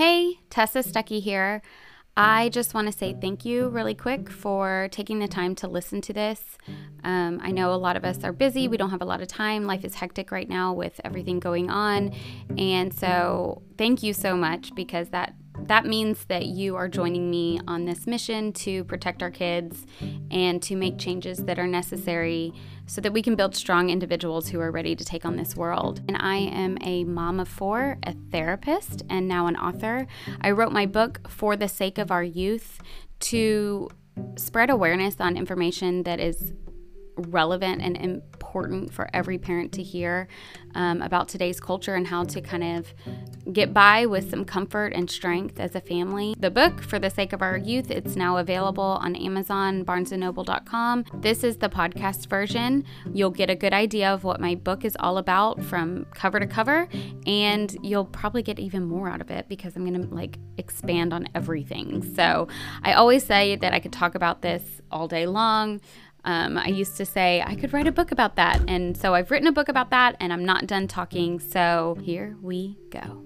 Hey, 0.00 0.38
Tessa 0.48 0.78
Stuckey 0.78 1.20
here. 1.20 1.60
I 2.16 2.48
just 2.48 2.72
want 2.72 2.90
to 2.90 2.98
say 2.98 3.14
thank 3.20 3.44
you 3.44 3.68
really 3.68 3.94
quick 3.94 4.30
for 4.30 4.88
taking 4.92 5.18
the 5.18 5.28
time 5.28 5.54
to 5.56 5.68
listen 5.68 6.00
to 6.00 6.14
this. 6.14 6.56
Um, 7.04 7.38
I 7.42 7.50
know 7.50 7.74
a 7.74 7.76
lot 7.76 7.98
of 7.98 8.04
us 8.06 8.24
are 8.24 8.32
busy, 8.32 8.66
we 8.66 8.78
don't 8.78 8.88
have 8.88 9.02
a 9.02 9.04
lot 9.04 9.20
of 9.20 9.28
time. 9.28 9.66
Life 9.66 9.84
is 9.84 9.96
hectic 9.96 10.32
right 10.32 10.48
now 10.48 10.72
with 10.72 11.02
everything 11.04 11.38
going 11.38 11.68
on. 11.68 12.14
And 12.56 12.94
so, 12.94 13.60
thank 13.76 14.02
you 14.02 14.14
so 14.14 14.38
much 14.38 14.74
because 14.74 15.10
that 15.10 15.34
that 15.70 15.86
means 15.86 16.24
that 16.24 16.46
you 16.46 16.74
are 16.74 16.88
joining 16.88 17.30
me 17.30 17.60
on 17.68 17.84
this 17.84 18.04
mission 18.04 18.52
to 18.52 18.82
protect 18.82 19.22
our 19.22 19.30
kids 19.30 19.86
and 20.32 20.60
to 20.60 20.74
make 20.74 20.98
changes 20.98 21.44
that 21.44 21.60
are 21.60 21.66
necessary 21.68 22.52
so 22.86 23.00
that 23.00 23.12
we 23.12 23.22
can 23.22 23.36
build 23.36 23.54
strong 23.54 23.88
individuals 23.88 24.48
who 24.48 24.58
are 24.58 24.72
ready 24.72 24.96
to 24.96 25.04
take 25.04 25.24
on 25.24 25.36
this 25.36 25.54
world. 25.54 26.02
And 26.08 26.16
I 26.16 26.38
am 26.38 26.76
a 26.80 27.04
mom 27.04 27.38
of 27.38 27.46
four, 27.46 27.98
a 28.02 28.14
therapist, 28.32 29.04
and 29.08 29.28
now 29.28 29.46
an 29.46 29.54
author. 29.54 30.08
I 30.40 30.50
wrote 30.50 30.72
my 30.72 30.86
book 30.86 31.30
for 31.30 31.54
the 31.54 31.68
sake 31.68 31.98
of 31.98 32.10
our 32.10 32.24
youth 32.24 32.80
to 33.20 33.88
spread 34.34 34.70
awareness 34.70 35.20
on 35.20 35.36
information 35.36 36.02
that 36.02 36.18
is 36.18 36.52
relevant 37.16 37.82
and 37.82 37.96
important 37.96 38.92
for 38.92 39.08
every 39.12 39.38
parent 39.38 39.72
to 39.72 39.82
hear 39.82 40.28
um, 40.74 41.02
about 41.02 41.28
today's 41.28 41.60
culture 41.60 41.94
and 41.94 42.06
how 42.06 42.24
to 42.24 42.40
kind 42.40 42.64
of 42.64 42.94
get 43.52 43.72
by 43.74 44.06
with 44.06 44.30
some 44.30 44.44
comfort 44.44 44.92
and 44.94 45.10
strength 45.10 45.58
as 45.58 45.74
a 45.74 45.80
family. 45.80 46.34
The 46.38 46.50
book, 46.50 46.82
For 46.82 46.98
the 46.98 47.10
Sake 47.10 47.32
of 47.32 47.42
Our 47.42 47.56
Youth, 47.56 47.90
it's 47.90 48.16
now 48.16 48.36
available 48.36 48.98
on 49.02 49.16
Amazon, 49.16 49.84
barnesandnoble.com. 49.84 51.04
This 51.14 51.42
is 51.42 51.56
the 51.56 51.68
podcast 51.68 52.28
version. 52.28 52.84
You'll 53.12 53.30
get 53.30 53.50
a 53.50 53.54
good 53.54 53.72
idea 53.72 54.12
of 54.12 54.24
what 54.24 54.40
my 54.40 54.54
book 54.54 54.84
is 54.84 54.96
all 55.00 55.18
about 55.18 55.62
from 55.62 56.06
cover 56.14 56.38
to 56.38 56.46
cover, 56.46 56.88
and 57.26 57.76
you'll 57.82 58.04
probably 58.04 58.42
get 58.42 58.58
even 58.58 58.84
more 58.84 59.08
out 59.08 59.20
of 59.20 59.30
it 59.30 59.48
because 59.48 59.76
I'm 59.76 59.84
going 59.84 60.08
to 60.08 60.14
like 60.14 60.38
expand 60.56 61.12
on 61.12 61.28
everything. 61.34 62.14
So 62.14 62.48
I 62.82 62.92
always 62.92 63.24
say 63.24 63.56
that 63.56 63.72
I 63.72 63.80
could 63.80 63.92
talk 63.92 64.14
about 64.14 64.42
this 64.42 64.62
all 64.90 65.08
day 65.08 65.26
long. 65.26 65.80
Um, 66.24 66.58
I 66.58 66.68
used 66.68 66.96
to 66.98 67.06
say 67.06 67.42
I 67.46 67.54
could 67.54 67.72
write 67.72 67.86
a 67.86 67.92
book 67.92 68.12
about 68.12 68.36
that. 68.36 68.62
And 68.68 68.96
so 68.96 69.14
I've 69.14 69.30
written 69.30 69.48
a 69.48 69.52
book 69.52 69.68
about 69.68 69.90
that 69.90 70.16
and 70.20 70.32
I'm 70.32 70.44
not 70.44 70.66
done 70.66 70.88
talking. 70.88 71.38
So 71.40 71.96
here 72.02 72.36
we 72.42 72.78
go. 72.90 73.24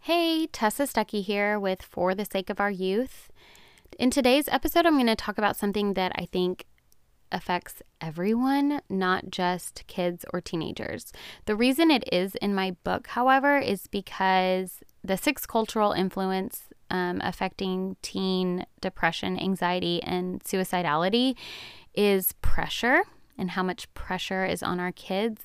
Hey, 0.00 0.46
Tessa 0.46 0.84
Stuckey 0.84 1.22
here 1.22 1.58
with 1.58 1.82
For 1.82 2.14
the 2.14 2.24
Sake 2.24 2.48
of 2.48 2.60
Our 2.60 2.70
Youth. 2.70 3.28
In 3.98 4.10
today's 4.10 4.48
episode, 4.48 4.86
I'm 4.86 4.94
going 4.94 5.06
to 5.06 5.16
talk 5.16 5.36
about 5.36 5.56
something 5.56 5.94
that 5.94 6.12
I 6.14 6.26
think 6.26 6.66
affects 7.32 7.82
everyone, 8.00 8.80
not 8.88 9.30
just 9.30 9.84
kids 9.88 10.24
or 10.32 10.40
teenagers. 10.40 11.12
The 11.46 11.56
reason 11.56 11.90
it 11.90 12.04
is 12.12 12.36
in 12.36 12.54
my 12.54 12.76
book, 12.84 13.08
however, 13.08 13.58
is 13.58 13.88
because 13.88 14.80
the 15.02 15.16
six 15.16 15.44
cultural 15.44 15.90
influence 15.90 16.68
um, 16.90 17.20
affecting 17.24 17.96
teen 18.02 18.66
depression, 18.80 19.38
anxiety, 19.38 20.02
and 20.02 20.42
suicidality 20.42 21.36
is 21.94 22.32
pressure 22.42 23.02
and 23.38 23.50
how 23.50 23.62
much 23.62 23.92
pressure 23.94 24.44
is 24.44 24.62
on 24.62 24.80
our 24.80 24.92
kids, 24.92 25.42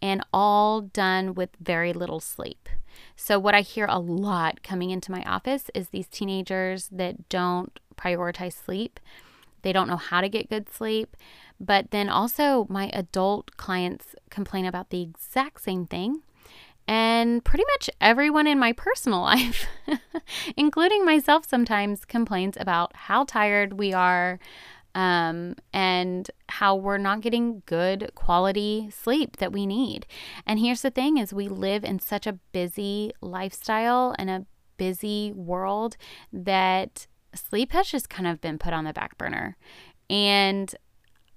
and 0.00 0.24
all 0.32 0.80
done 0.80 1.34
with 1.34 1.50
very 1.60 1.92
little 1.92 2.20
sleep. 2.20 2.68
So, 3.16 3.38
what 3.38 3.54
I 3.54 3.62
hear 3.62 3.86
a 3.88 3.98
lot 3.98 4.62
coming 4.62 4.90
into 4.90 5.10
my 5.10 5.22
office 5.24 5.70
is 5.74 5.88
these 5.88 6.08
teenagers 6.08 6.88
that 6.92 7.28
don't 7.28 7.78
prioritize 7.96 8.52
sleep. 8.52 9.00
They 9.62 9.72
don't 9.72 9.88
know 9.88 9.96
how 9.96 10.20
to 10.20 10.28
get 10.28 10.50
good 10.50 10.70
sleep. 10.70 11.16
But 11.60 11.92
then 11.92 12.08
also, 12.08 12.66
my 12.68 12.90
adult 12.92 13.56
clients 13.56 14.16
complain 14.30 14.66
about 14.66 14.90
the 14.90 15.02
exact 15.02 15.62
same 15.62 15.86
thing. 15.86 16.22
And 16.88 17.44
pretty 17.44 17.64
much 17.74 17.90
everyone 18.00 18.46
in 18.46 18.58
my 18.58 18.72
personal 18.72 19.20
life, 19.22 19.66
including 20.56 21.04
myself, 21.04 21.48
sometimes 21.48 22.04
complains 22.04 22.56
about 22.58 22.94
how 22.94 23.24
tired 23.24 23.74
we 23.74 23.92
are 23.92 24.38
um, 24.94 25.54
and 25.72 26.30
how 26.48 26.74
we're 26.74 26.98
not 26.98 27.20
getting 27.20 27.62
good 27.66 28.10
quality 28.14 28.90
sleep 28.90 29.38
that 29.38 29.52
we 29.52 29.66
need. 29.66 30.06
And 30.46 30.58
here's 30.58 30.82
the 30.82 30.90
thing 30.90 31.16
is 31.16 31.32
we 31.32 31.48
live 31.48 31.84
in 31.84 31.98
such 31.98 32.26
a 32.26 32.34
busy 32.52 33.12
lifestyle 33.20 34.14
and 34.18 34.28
a 34.28 34.46
busy 34.76 35.32
world 35.32 35.96
that 36.32 37.06
sleep 37.34 37.72
has 37.72 37.88
just 37.88 38.10
kind 38.10 38.26
of 38.26 38.40
been 38.40 38.58
put 38.58 38.72
on 38.74 38.84
the 38.84 38.92
back 38.92 39.16
burner. 39.16 39.56
And 40.10 40.74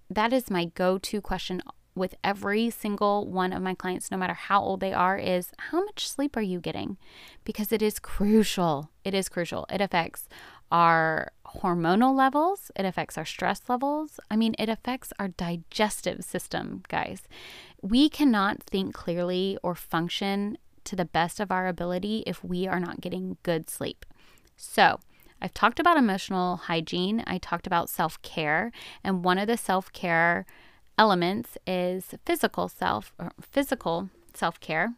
that 0.09 0.33
is 0.33 0.49
my 0.49 0.65
go-to 0.65 1.21
question 1.21 1.61
with 1.95 2.15
every 2.23 2.69
single 2.69 3.25
one 3.25 3.53
of 3.53 3.61
my 3.61 3.73
clients, 3.73 4.11
no 4.11 4.17
matter 4.17 4.33
how 4.33 4.61
old 4.61 4.81
they 4.81 4.93
are, 4.93 5.17
is 5.17 5.51
how 5.57 5.83
much 5.83 6.07
sleep 6.07 6.35
are 6.35 6.41
you 6.41 6.59
getting? 6.59 6.97
Because 7.43 7.71
it 7.71 7.81
is 7.81 7.99
crucial. 7.99 8.89
It 9.03 9.13
is 9.13 9.29
crucial. 9.29 9.65
It 9.69 9.81
affects 9.81 10.27
our 10.71 11.31
hormonal 11.45 12.15
levels, 12.15 12.71
it 12.75 12.85
affects 12.85 13.17
our 13.17 13.25
stress 13.25 13.61
levels. 13.69 14.19
I 14.29 14.35
mean, 14.35 14.55
it 14.57 14.67
affects 14.67 15.13
our 15.19 15.29
digestive 15.29 16.23
system, 16.23 16.83
guys. 16.87 17.23
We 17.81 18.09
cannot 18.09 18.63
think 18.63 18.93
clearly 18.93 19.57
or 19.63 19.75
function 19.75 20.57
to 20.85 20.95
the 20.95 21.05
best 21.05 21.39
of 21.39 21.51
our 21.51 21.67
ability 21.67 22.23
if 22.25 22.43
we 22.43 22.67
are 22.67 22.79
not 22.79 22.99
getting 23.01 23.37
good 23.43 23.69
sleep. 23.69 24.05
So, 24.57 24.99
I've 25.41 25.53
talked 25.53 25.79
about 25.79 25.97
emotional 25.97 26.57
hygiene, 26.57 27.23
I 27.27 27.37
talked 27.37 27.67
about 27.67 27.89
self 27.89 28.21
care, 28.21 28.71
and 29.03 29.23
one 29.23 29.37
of 29.37 29.47
the 29.47 29.57
self 29.57 29.91
care 29.91 30.45
elements 30.97 31.57
is 31.67 32.15
physical 32.25 32.67
self 32.67 33.13
or 33.19 33.31
physical 33.41 34.09
self-care 34.33 34.93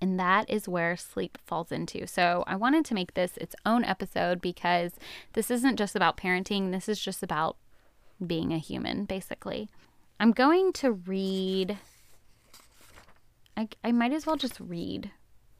and 0.00 0.20
that 0.20 0.48
is 0.50 0.68
where 0.68 0.96
sleep 0.96 1.38
falls 1.44 1.72
into. 1.72 2.06
So, 2.06 2.44
I 2.46 2.56
wanted 2.56 2.84
to 2.86 2.94
make 2.94 3.14
this 3.14 3.36
its 3.38 3.54
own 3.64 3.84
episode 3.84 4.40
because 4.40 4.92
this 5.32 5.50
isn't 5.50 5.76
just 5.76 5.96
about 5.96 6.16
parenting, 6.16 6.70
this 6.70 6.88
is 6.88 7.00
just 7.00 7.22
about 7.22 7.56
being 8.24 8.52
a 8.52 8.58
human, 8.58 9.04
basically. 9.04 9.68
I'm 10.18 10.32
going 10.32 10.72
to 10.74 10.92
read. 10.92 11.78
I, 13.56 13.68
I 13.82 13.92
might 13.92 14.12
as 14.12 14.26
well 14.26 14.36
just 14.36 14.60
read. 14.60 15.10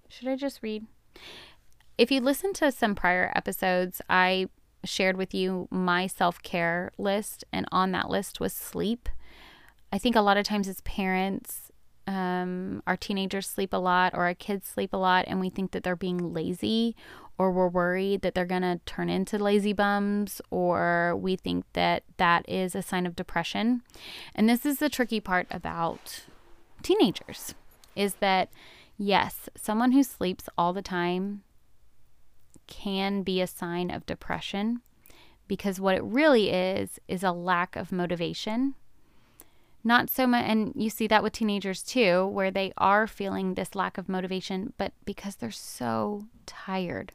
Should 0.09 0.29
I 0.29 0.37
just 0.37 0.63
read? 0.63 0.87
If 1.99 2.11
you 2.11 2.21
listen 2.21 2.53
to 2.55 2.71
some 2.71 2.95
prior 2.95 3.33
episodes, 3.35 4.03
I 4.09 4.49
shared 4.85 5.17
with 5.17 5.35
you 5.35 5.67
my 5.71 6.07
self 6.07 6.43
care 6.43 6.93
list, 6.99 7.45
and 7.53 7.67
on 7.73 7.93
that 7.93 8.11
list 8.11 8.41
was 8.41 8.53
sleep. 8.53 9.09
I 9.97 9.99
think 9.99 10.15
a 10.15 10.21
lot 10.21 10.37
of 10.37 10.45
times 10.45 10.69
as 10.69 10.83
parents, 10.83 11.73
um, 12.07 12.83
our 12.87 12.99
teenagers 12.99 13.49
sleep 13.49 13.73
a 13.73 13.79
lot 13.79 14.13
or 14.13 14.25
our 14.25 14.35
kids 14.35 14.69
sleep 14.69 14.93
a 14.93 14.99
lot, 14.99 15.25
and 15.27 15.41
we 15.41 15.49
think 15.49 15.71
that 15.71 15.85
they're 15.85 15.97
being 15.97 16.35
lazy, 16.35 16.95
or 17.39 17.51
we're 17.51 17.67
worried 17.67 18.21
that 18.21 18.35
they're 18.35 18.45
going 18.45 18.61
to 18.61 18.79
turn 18.85 19.09
into 19.09 19.39
lazy 19.39 19.73
bums, 19.73 20.43
or 20.51 21.17
we 21.17 21.35
think 21.35 21.65
that 21.73 22.03
that 22.19 22.47
is 22.47 22.75
a 22.75 22.83
sign 22.83 23.07
of 23.07 23.17
depression. 23.17 23.81
And 24.35 24.51
this 24.51 24.67
is 24.67 24.81
the 24.81 24.91
tricky 24.91 25.19
part 25.19 25.47
about 25.51 26.27
teenagers 26.83 27.55
is 27.95 28.17
that, 28.17 28.51
yes, 28.99 29.49
someone 29.57 29.93
who 29.93 30.03
sleeps 30.03 30.47
all 30.59 30.75
the 30.75 30.83
time 30.83 31.43
can 32.67 33.23
be 33.23 33.41
a 33.41 33.47
sign 33.47 33.91
of 33.91 34.05
depression 34.05 34.83
because 35.49 35.81
what 35.81 35.95
it 35.95 36.05
really 36.05 36.51
is 36.51 37.01
is 37.09 37.23
a 37.23 37.33
lack 37.33 37.77
of 37.77 37.93
motivation 37.93 38.75
not 39.87 40.11
so 40.11 40.27
much, 40.27 40.45
and 40.45 40.73
you 40.75 40.91
see 40.91 41.07
that 41.07 41.23
with 41.23 41.33
teenagers 41.33 41.83
too, 41.83 42.27
where 42.27 42.51
they 42.51 42.73
are 42.77 43.07
feeling 43.07 43.55
this 43.55 43.77
lack 43.77 43.97
of 43.97 44.09
motivation, 44.09 44.73
but 44.77 44.93
because 45.05 45.37
they're 45.37 45.51
so 45.53 46.25
tired. 46.45 47.13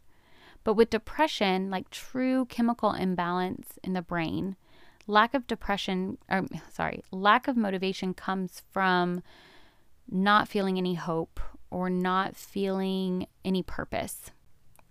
But 0.63 0.75
with 0.75 0.89
depression, 0.89 1.69
like 1.69 1.89
true 1.89 2.45
chemical 2.45 2.93
imbalance 2.93 3.77
in 3.83 3.91
the 3.91 4.01
brain, 4.01 4.55
lack 5.05 5.33
of 5.33 5.47
depression, 5.47 6.17
or 6.29 6.45
sorry, 6.71 7.03
lack 7.11 7.49
of 7.49 7.57
motivation 7.57 8.13
comes 8.13 8.63
from 8.71 9.21
not 10.09 10.47
feeling 10.47 10.77
any 10.77 10.93
hope 10.93 11.41
or 11.69 11.89
not 11.89 12.37
feeling 12.37 13.27
any 13.43 13.63
purpose. 13.63 14.31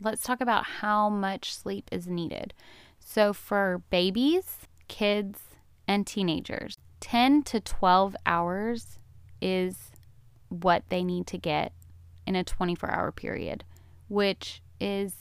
Let's 0.03 0.23
talk 0.23 0.43
about 0.43 0.65
how 0.65 1.09
much 1.09 1.55
sleep 1.55 1.88
is 1.91 2.06
needed. 2.06 2.53
So, 2.99 3.33
for 3.33 3.83
babies, 3.91 4.59
kids, 4.88 5.41
and 5.88 6.06
teenagers, 6.06 6.76
10 7.00 7.43
to 7.44 7.61
12 7.61 8.17
hours 8.26 8.99
is 9.41 9.91
what 10.49 10.85
they 10.88 11.02
need 11.02 11.26
to 11.29 11.38
get 11.38 11.73
in 12.26 12.37
a 12.37 12.44
24 12.44 12.91
hour 12.91 13.12
period, 13.12 13.64
which 14.08 14.62
is 14.81 15.14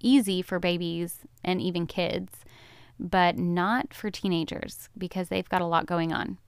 easy 0.00 0.42
for 0.42 0.58
babies 0.58 1.20
and 1.44 1.60
even 1.60 1.86
kids, 1.86 2.32
but 2.98 3.36
not 3.36 3.92
for 3.92 4.10
teenagers 4.10 4.88
because 4.96 5.28
they've 5.28 5.48
got 5.48 5.62
a 5.62 5.66
lot 5.66 5.86
going 5.86 6.12
on. 6.12 6.38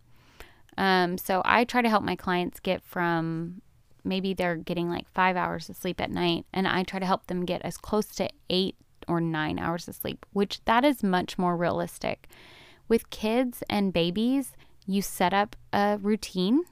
Um, 0.77 1.19
so 1.19 1.43
I 1.45 1.65
try 1.65 1.83
to 1.83 1.89
help 1.89 2.05
my 2.05 2.17
clients 2.17 2.61
get 2.61 2.83
from 2.83 3.61
maybe 4.05 4.33
they're 4.33 4.57
getting 4.57 4.89
like 4.89 5.09
five 5.09 5.37
hours 5.37 5.69
of 5.69 5.77
sleep 5.77 6.01
at 6.01 6.11
night, 6.11 6.47
and 6.53 6.67
I 6.67 6.83
try 6.83 7.01
to 7.01 7.07
help 7.07 7.27
them 7.27 7.45
get 7.45 7.63
as 7.63 7.77
close 7.77 8.07
to 8.17 8.31
eight 8.49 8.77
or 9.07 9.21
nine 9.21 9.59
hours 9.59 9.89
of 9.89 9.97
sleep, 9.97 10.25
which 10.33 10.65
that 10.65 10.85
is 10.85 11.03
much 11.03 11.37
more 11.39 11.57
realistic. 11.57 12.29
With 12.87 13.11
kids 13.11 13.63
and 13.69 13.93
babies, 13.93 14.53
you 14.89 15.03
set 15.03 15.35
up 15.35 15.55
a 15.73 15.99
routine 16.01 16.63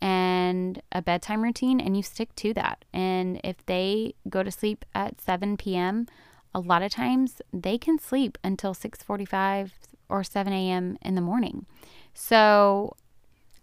and 0.00 0.80
a 0.92 1.02
bedtime 1.02 1.42
routine 1.42 1.80
and 1.80 1.96
you 1.96 2.02
stick 2.02 2.34
to 2.36 2.54
that. 2.54 2.84
And 2.92 3.40
if 3.42 3.66
they 3.66 4.14
go 4.28 4.44
to 4.44 4.50
sleep 4.50 4.84
at 4.94 5.20
7 5.20 5.56
p.m., 5.56 6.06
a 6.54 6.60
lot 6.60 6.82
of 6.82 6.92
times 6.92 7.42
they 7.52 7.78
can 7.78 7.98
sleep 7.98 8.38
until 8.44 8.74
6:45 8.74 9.72
or 10.08 10.22
7 10.22 10.52
a.m. 10.52 10.96
in 11.02 11.14
the 11.16 11.20
morning. 11.20 11.66
So 12.14 12.96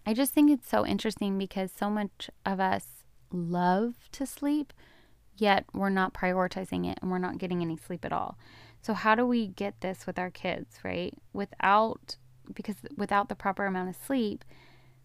I 0.06 0.14
just 0.14 0.34
think 0.34 0.52
it's 0.52 0.68
so 0.68 0.86
interesting 0.86 1.38
because 1.38 1.72
so 1.72 1.90
much 1.90 2.30
of 2.46 2.60
us 2.60 2.86
love 3.32 3.94
to 4.14 4.26
sleep, 4.26 4.74
yet 5.38 5.66
we're 5.74 5.90
not 5.90 6.14
prioritizing 6.14 6.90
it 6.90 6.98
and 7.02 7.12
we're 7.12 7.18
not 7.20 7.38
getting 7.38 7.62
any 7.62 7.78
sleep 7.78 8.04
at 8.04 8.12
all. 8.12 8.38
So 8.82 8.94
how 8.94 9.16
do 9.16 9.26
we 9.26 9.48
get 9.48 9.80
this 9.82 10.06
with 10.08 10.18
our 10.18 10.32
kids, 10.32 10.80
right? 10.84 11.14
Without 11.32 12.18
because 12.54 12.78
without 12.98 13.30
the 13.30 13.36
proper 13.36 13.66
amount 13.66 13.90
of 13.90 13.96
sleep, 13.96 14.44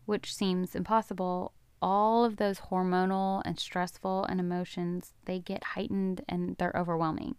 which 0.06 0.34
seems 0.34 0.74
impossible, 0.74 1.52
all 1.80 2.24
of 2.24 2.36
those 2.36 2.60
hormonal 2.70 3.42
and 3.44 3.58
stressful 3.58 4.24
and 4.24 4.40
emotions, 4.40 5.12
they 5.26 5.38
get 5.38 5.64
heightened 5.64 6.22
and 6.28 6.56
they're 6.58 6.72
overwhelming. 6.74 7.36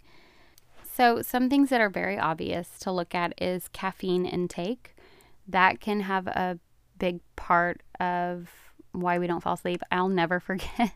So, 0.84 1.22
some 1.22 1.50
things 1.50 1.70
that 1.70 1.82
are 1.82 1.90
very 1.90 2.18
obvious 2.18 2.80
to 2.80 2.92
look 2.92 3.14
at 3.14 3.34
is 3.42 3.68
caffeine 3.70 4.26
intake. 4.26 4.96
That 5.48 5.82
can 5.82 6.02
have 6.02 6.28
a 6.28 6.60
big 6.98 7.20
part 7.36 7.82
of 8.00 8.50
why 8.92 9.20
we 9.20 9.28
don't 9.28 9.42
fall 9.42 9.56
asleep. 9.56 9.82
I'll 9.92 10.08
never 10.08 10.40
forget. 10.40 10.94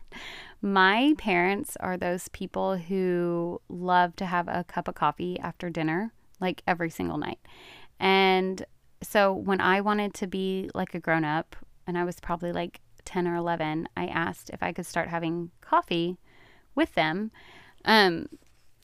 My 0.62 1.14
parents 1.18 1.76
are 1.80 1.96
those 1.96 2.28
people 2.28 2.76
who 2.76 3.60
love 3.68 4.16
to 4.16 4.26
have 4.26 4.48
a 4.48 4.64
cup 4.64 4.88
of 4.88 4.94
coffee 4.94 5.38
after 5.38 5.70
dinner, 5.70 6.12
like 6.40 6.62
every 6.66 6.90
single 6.90 7.18
night. 7.18 7.40
And 7.98 8.64
so 9.02 9.32
when 9.32 9.60
I 9.60 9.80
wanted 9.80 10.14
to 10.14 10.26
be 10.26 10.70
like 10.74 10.94
a 10.94 11.00
grown 11.00 11.24
up, 11.24 11.56
and 11.86 11.96
I 11.96 12.04
was 12.04 12.20
probably 12.20 12.52
like 12.52 12.80
10 13.04 13.26
or 13.26 13.34
11, 13.34 13.88
I 13.96 14.06
asked 14.06 14.50
if 14.50 14.62
I 14.62 14.72
could 14.72 14.86
start 14.86 15.08
having 15.08 15.50
coffee 15.60 16.18
with 16.74 16.94
them. 16.94 17.30
Um, 17.84 18.28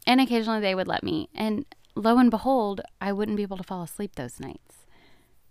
and 0.06 0.20
occasionally 0.20 0.60
they 0.60 0.74
would 0.74 0.88
let 0.88 1.02
me. 1.02 1.28
And 1.34 1.66
lo 1.94 2.18
and 2.18 2.30
behold, 2.30 2.80
I 3.00 3.12
wouldn't 3.12 3.36
be 3.36 3.42
able 3.42 3.56
to 3.58 3.62
fall 3.62 3.82
asleep 3.82 4.14
those 4.14 4.40
nights. 4.40 4.86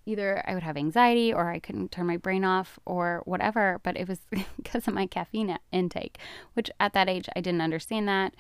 Either 0.05 0.43
I 0.47 0.53
would 0.53 0.63
have 0.63 0.77
anxiety 0.77 1.33
or 1.33 1.49
I 1.49 1.59
couldn't 1.59 1.91
turn 1.91 2.05
my 2.05 2.17
brain 2.17 2.43
off 2.43 2.79
or 2.85 3.21
whatever, 3.25 3.79
but 3.83 3.97
it 3.97 4.07
was 4.07 4.19
because 4.57 4.87
of 4.87 4.93
my 4.93 5.07
caffeine 5.07 5.57
intake, 5.71 6.17
which 6.53 6.69
at 6.79 6.93
that 6.93 7.09
age 7.09 7.27
I 7.35 7.41
didn't 7.41 7.61
understand 7.61 8.07
that. 8.07 8.33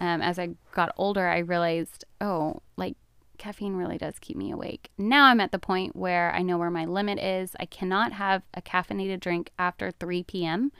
Um, 0.00 0.20
as 0.20 0.38
I 0.38 0.50
got 0.72 0.92
older, 0.96 1.28
I 1.28 1.38
realized, 1.38 2.04
oh, 2.20 2.60
like 2.76 2.96
caffeine 3.42 3.74
really 3.74 3.98
does 3.98 4.20
keep 4.20 4.36
me 4.36 4.52
awake. 4.52 4.88
Now 4.96 5.24
I'm 5.24 5.40
at 5.40 5.50
the 5.50 5.58
point 5.58 5.96
where 5.96 6.32
I 6.32 6.42
know 6.42 6.58
where 6.58 6.70
my 6.70 6.84
limit 6.84 7.18
is. 7.18 7.56
I 7.58 7.66
cannot 7.66 8.12
have 8.12 8.44
a 8.54 8.62
caffeinated 8.62 9.18
drink 9.18 9.50
after 9.58 9.90
3 9.90 10.22
p.m., 10.22 10.70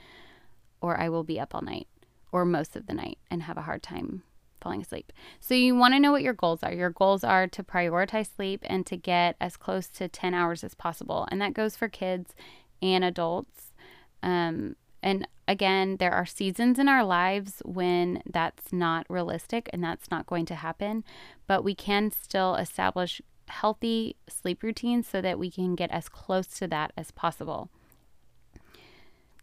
or 0.79 0.97
I 0.97 1.09
will 1.09 1.25
be 1.25 1.41
up 1.41 1.53
all 1.53 1.61
night 1.61 1.87
or 2.31 2.45
most 2.45 2.77
of 2.77 2.87
the 2.87 2.93
night 2.93 3.17
and 3.29 3.43
have 3.43 3.57
a 3.57 3.63
hard 3.63 3.83
time 3.83 4.23
falling 4.61 4.81
asleep. 4.81 5.11
So 5.41 5.53
you 5.53 5.75
want 5.75 5.93
to 5.93 5.99
know 5.99 6.13
what 6.13 6.21
your 6.21 6.33
goals 6.33 6.63
are. 6.63 6.71
Your 6.71 6.89
goals 6.89 7.25
are 7.25 7.47
to 7.47 7.63
prioritize 7.63 8.33
sleep 8.33 8.61
and 8.63 8.85
to 8.85 8.95
get 8.95 9.35
as 9.41 9.57
close 9.57 9.87
to 9.89 10.07
10 10.07 10.33
hours 10.33 10.63
as 10.63 10.73
possible. 10.73 11.27
And 11.29 11.41
that 11.41 11.53
goes 11.53 11.75
for 11.75 11.89
kids 11.89 12.33
and 12.81 13.03
adults. 13.03 13.73
Um, 14.21 14.77
and 15.01 15.27
again, 15.47 15.97
there 15.97 16.11
are 16.11 16.25
seasons 16.25 16.79
in 16.79 16.87
our 16.87 17.03
lives 17.03 17.61
when 17.65 18.21
that's 18.25 18.71
not 18.71 19.05
realistic 19.09 19.69
and 19.73 19.83
that's 19.83 20.09
not 20.09 20.25
going 20.25 20.45
to 20.47 20.55
happen, 20.55 21.03
but 21.47 21.63
we 21.63 21.75
can 21.75 22.11
still 22.11 22.55
establish 22.55 23.21
healthy 23.47 24.15
sleep 24.27 24.63
routines 24.63 25.07
so 25.07 25.21
that 25.21 25.37
we 25.37 25.51
can 25.51 25.75
get 25.75 25.91
as 25.91 26.09
close 26.09 26.47
to 26.47 26.67
that 26.67 26.91
as 26.97 27.11
possible. 27.11 27.69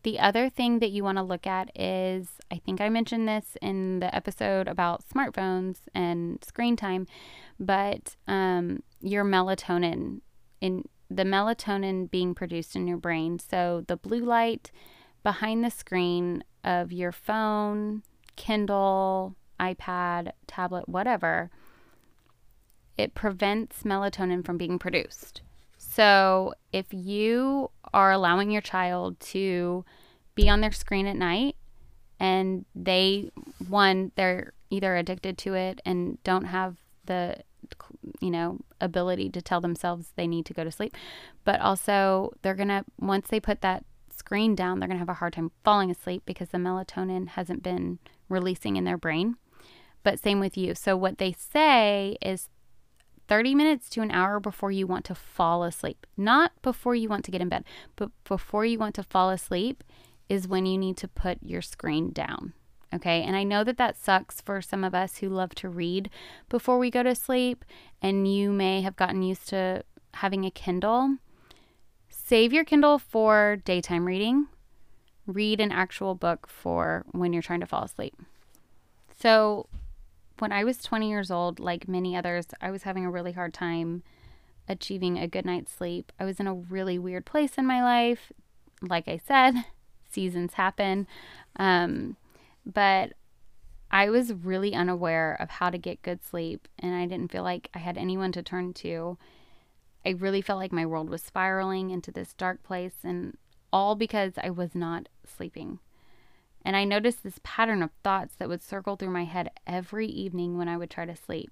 The 0.03 0.19
other 0.19 0.49
thing 0.49 0.79
that 0.79 0.91
you 0.91 1.05
want 1.05 1.19
to 1.19 1.23
look 1.23 1.47
at 1.47 1.71
is 1.79 2.29
I 2.51 2.57
think 2.57 2.81
I 2.81 2.89
mentioned 2.89 3.29
this 3.29 3.57
in 3.61 4.01
the 4.01 4.15
episode 4.15 4.67
about 4.67 5.05
smartphones 5.07 5.77
and 5.95 6.43
screen 6.43 6.75
time, 6.75 7.07
but 7.59 8.17
um, 8.27 8.83
your 9.03 9.25
melatonin, 9.25 10.23
in 10.63 10.85
the 11.11 11.25
melatonin 11.25 12.11
being 12.11 12.35
produced 12.35 12.75
in 12.75 12.87
your 12.87 12.97
brain. 12.97 13.39
So 13.39 13.85
the 13.87 13.97
blue 13.97 14.25
light 14.25 14.71
behind 15.23 15.65
the 15.65 15.71
screen 15.71 16.45
of 16.65 16.93
your 16.93 17.13
phone, 17.13 18.03
Kindle, 18.37 19.37
iPad, 19.59 20.33
tablet, 20.47 20.89
whatever, 20.89 21.51
it 22.97 23.15
prevents 23.15 23.83
melatonin 23.83 24.45
from 24.45 24.59
being 24.59 24.79
produced. 24.79 25.43
So 25.77 26.55
if 26.73 26.87
you 26.91 27.71
are 27.93 28.13
allowing 28.13 28.51
your 28.51 28.63
child 28.63 29.19
to 29.21 29.85
be 30.35 30.49
on 30.49 30.61
their 30.61 30.73
screen 30.73 31.07
at 31.07 31.17
night 31.17 31.57
and 32.19 32.65
they, 32.75 33.31
one, 33.69 34.13
they're 34.15 34.53
either 34.71 34.97
addicted 34.97 35.37
to 35.39 35.55
it 35.55 35.81
and 35.85 36.23
don't 36.23 36.45
have 36.45 36.77
the, 37.07 37.39
you 38.21 38.31
know, 38.31 38.61
ability 38.81 39.31
to 39.31 39.43
tell 39.43 39.61
themselves 39.61 40.13
they 40.17 40.27
need 40.27 40.47
to 40.47 40.55
go 40.55 40.65
to 40.65 40.71
sleep, 40.71 40.97
but 41.45 41.61
also 41.61 42.33
they're 42.43 42.55
going 42.55 42.69
to, 42.69 42.85
once 42.99 43.29
they 43.29 43.41
put 43.41 43.63
that 43.63 43.85
screen 44.21 44.55
down, 44.55 44.79
they're 44.79 44.89
going 44.89 44.97
to 44.97 45.07
have 45.07 45.09
a 45.09 45.15
hard 45.15 45.33
time 45.33 45.51
falling 45.65 45.91
asleep 45.91 46.23
because 46.25 46.51
the 46.51 46.59
melatonin 46.59 47.29
hasn't 47.29 47.63
been 47.63 47.99
releasing 48.29 48.77
in 48.77 48.85
their 48.85 48.99
brain. 48.99 49.37
But 50.03 50.21
same 50.21 50.41
with 50.41 50.57
you. 50.57 50.75
So, 50.75 50.97
what 50.97 51.19
they 51.19 51.33
say 51.33 52.17
is 52.23 52.49
30 53.29 53.55
minutes 53.55 53.89
to 53.91 54.01
an 54.01 54.11
hour 54.11 54.41
before 54.41 54.73
you 54.73 54.87
want 54.87 55.05
to 55.07 55.15
fall 55.15 55.63
asleep. 55.63 56.07
Not 56.17 56.53
before 56.63 56.95
you 56.95 57.09
want 57.09 57.25
to 57.27 57.31
get 57.31 57.41
in 57.41 57.49
bed, 57.49 57.65
but 57.97 58.11
before 58.25 58.65
you 58.65 58.79
want 58.79 58.95
to 58.97 59.03
fall 59.03 59.31
asleep 59.31 59.85
is 60.29 60.49
when 60.49 60.67
you 60.67 60.79
need 60.79 60.97
to 60.99 61.09
put 61.09 61.39
your 61.43 61.63
screen 61.63 62.13
down. 62.13 62.55
Okay. 62.95 63.23
And 63.23 63.37
I 63.37 63.45
know 63.45 63.63
that 63.65 63.77
that 63.77 63.97
sucks 63.97 64.41
for 64.41 64.61
some 64.61 64.83
of 64.83 64.95
us 64.95 65.19
who 65.19 65.29
love 65.29 65.55
to 65.57 65.69
read 65.69 66.11
before 66.49 66.79
we 66.79 66.91
go 66.91 67.03
to 67.03 67.15
sleep. 67.15 67.65
And 68.03 68.33
you 68.33 68.51
may 68.53 68.81
have 68.83 68.97
gotten 68.97 69.23
used 69.23 69.49
to 69.51 69.85
having 70.15 70.45
a 70.45 70.51
Kindle. 70.51 71.17
Save 72.31 72.53
your 72.53 72.65
Kindle 72.65 73.01
for 73.01 73.57
daytime 73.65 74.05
reading. 74.05 74.47
Read 75.27 75.59
an 75.59 75.73
actual 75.73 76.15
book 76.15 76.47
for 76.47 77.05
when 77.11 77.33
you're 77.33 77.43
trying 77.43 77.59
to 77.59 77.67
fall 77.67 77.83
asleep. 77.83 78.15
So, 79.19 79.67
when 80.39 80.53
I 80.53 80.63
was 80.63 80.79
20 80.79 81.11
years 81.11 81.33
old, 81.33 81.59
like 81.59 81.89
many 81.89 82.15
others, 82.15 82.47
I 82.61 82.71
was 82.71 82.85
having 82.85 83.05
a 83.05 83.11
really 83.11 83.33
hard 83.33 83.53
time 83.53 84.05
achieving 84.69 85.19
a 85.19 85.27
good 85.27 85.45
night's 85.45 85.73
sleep. 85.73 86.13
I 86.21 86.25
was 86.25 86.39
in 86.39 86.47
a 86.47 86.55
really 86.55 87.01
weird 87.01 87.27
place 87.27 87.59
in 87.59 87.67
my 87.67 87.83
life. 87.83 88.31
Like 88.81 89.09
I 89.09 89.17
said, 89.27 89.65
seasons 90.09 90.55
happen. 90.55 91.09
Um, 91.57 92.17
but 92.65 93.15
I 93.91 94.09
was 94.09 94.33
really 94.33 94.73
unaware 94.73 95.37
of 95.41 95.51
how 95.51 95.69
to 95.69 95.79
get 95.79 96.03
good 96.03 96.23
sleep, 96.25 96.69
and 96.79 96.95
I 96.95 97.07
didn't 97.07 97.33
feel 97.33 97.43
like 97.43 97.71
I 97.75 97.81
had 97.81 97.99
anyone 97.99 98.31
to 98.31 98.43
turn 98.45 98.73
to. 98.75 99.19
I 100.05 100.11
really 100.11 100.41
felt 100.41 100.59
like 100.59 100.73
my 100.73 100.87
world 100.87 101.11
was 101.11 101.23
spiraling 101.23 101.91
into 101.91 102.11
this 102.11 102.33
dark 102.35 102.63
place, 102.63 102.97
and 103.05 103.37
all 103.73 103.95
because 103.95 104.33
I 104.43 104.51
was 104.51 104.75
not 104.75 105.09
sleeping. 105.27 105.79
And 106.65 106.77
I 106.77 106.85
noticed 106.85 107.23
this 107.23 107.41
pattern 107.43 107.83
of 107.83 107.91
thoughts 108.03 108.35
that 108.37 108.49
would 108.49 108.63
circle 108.63 108.97
through 108.97 109.11
my 109.11 109.25
head 109.25 109.51
every 109.67 110.07
evening 110.07 110.59
when 110.59 110.69
I 110.69 110.77
would 110.77 110.91
try 110.91 111.07
to 111.07 111.17
sleep 111.17 111.51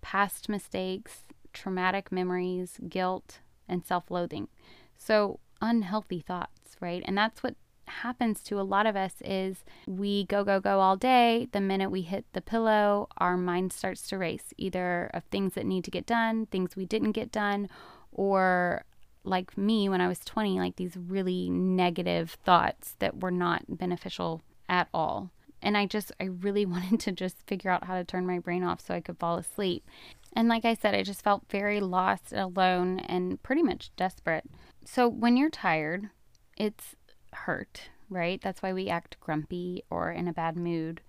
past 0.00 0.48
mistakes, 0.48 1.24
traumatic 1.52 2.10
memories, 2.10 2.78
guilt, 2.88 3.40
and 3.68 3.84
self 3.84 4.10
loathing. 4.10 4.48
So, 4.96 5.40
unhealthy 5.60 6.20
thoughts, 6.20 6.76
right? 6.80 7.02
And 7.06 7.16
that's 7.16 7.42
what 7.42 7.54
happens 7.90 8.42
to 8.42 8.60
a 8.60 8.62
lot 8.62 8.86
of 8.86 8.96
us 8.96 9.14
is 9.24 9.64
we 9.86 10.24
go 10.26 10.44
go 10.44 10.60
go 10.60 10.80
all 10.80 10.96
day 10.96 11.48
the 11.52 11.60
minute 11.60 11.90
we 11.90 12.02
hit 12.02 12.24
the 12.32 12.40
pillow 12.40 13.08
our 13.18 13.36
mind 13.36 13.72
starts 13.72 14.08
to 14.08 14.16
race 14.16 14.54
either 14.56 15.10
of 15.12 15.24
things 15.24 15.54
that 15.54 15.66
need 15.66 15.84
to 15.84 15.90
get 15.90 16.06
done 16.06 16.46
things 16.46 16.76
we 16.76 16.84
didn't 16.84 17.12
get 17.12 17.30
done 17.30 17.68
or 18.12 18.84
like 19.24 19.56
me 19.56 19.88
when 19.88 20.00
I 20.00 20.08
was 20.08 20.20
20, 20.20 20.58
like 20.58 20.76
these 20.76 20.96
really 20.96 21.50
negative 21.50 22.36
thoughts 22.44 22.96
that 22.98 23.20
were 23.20 23.30
not 23.30 23.62
beneficial 23.68 24.42
at 24.68 24.88
all. 24.94 25.30
And 25.62 25.76
I 25.76 25.86
just, 25.86 26.12
I 26.20 26.24
really 26.24 26.66
wanted 26.66 27.00
to 27.00 27.12
just 27.12 27.46
figure 27.46 27.70
out 27.70 27.84
how 27.84 27.96
to 27.96 28.04
turn 28.04 28.26
my 28.26 28.38
brain 28.38 28.64
off 28.64 28.80
so 28.80 28.94
I 28.94 29.00
could 29.00 29.18
fall 29.18 29.36
asleep. 29.36 29.86
And 30.34 30.48
like 30.48 30.64
I 30.64 30.74
said, 30.74 30.94
I 30.94 31.02
just 31.02 31.22
felt 31.22 31.42
very 31.50 31.80
lost, 31.80 32.32
alone, 32.32 33.00
and 33.00 33.42
pretty 33.42 33.62
much 33.62 33.90
desperate. 33.96 34.44
So 34.84 35.08
when 35.08 35.36
you're 35.36 35.50
tired, 35.50 36.08
it's 36.56 36.94
hurt, 37.32 37.90
right? 38.08 38.40
That's 38.40 38.62
why 38.62 38.72
we 38.72 38.88
act 38.88 39.18
grumpy 39.20 39.82
or 39.90 40.10
in 40.10 40.28
a 40.28 40.32
bad 40.32 40.56
mood. 40.56 41.00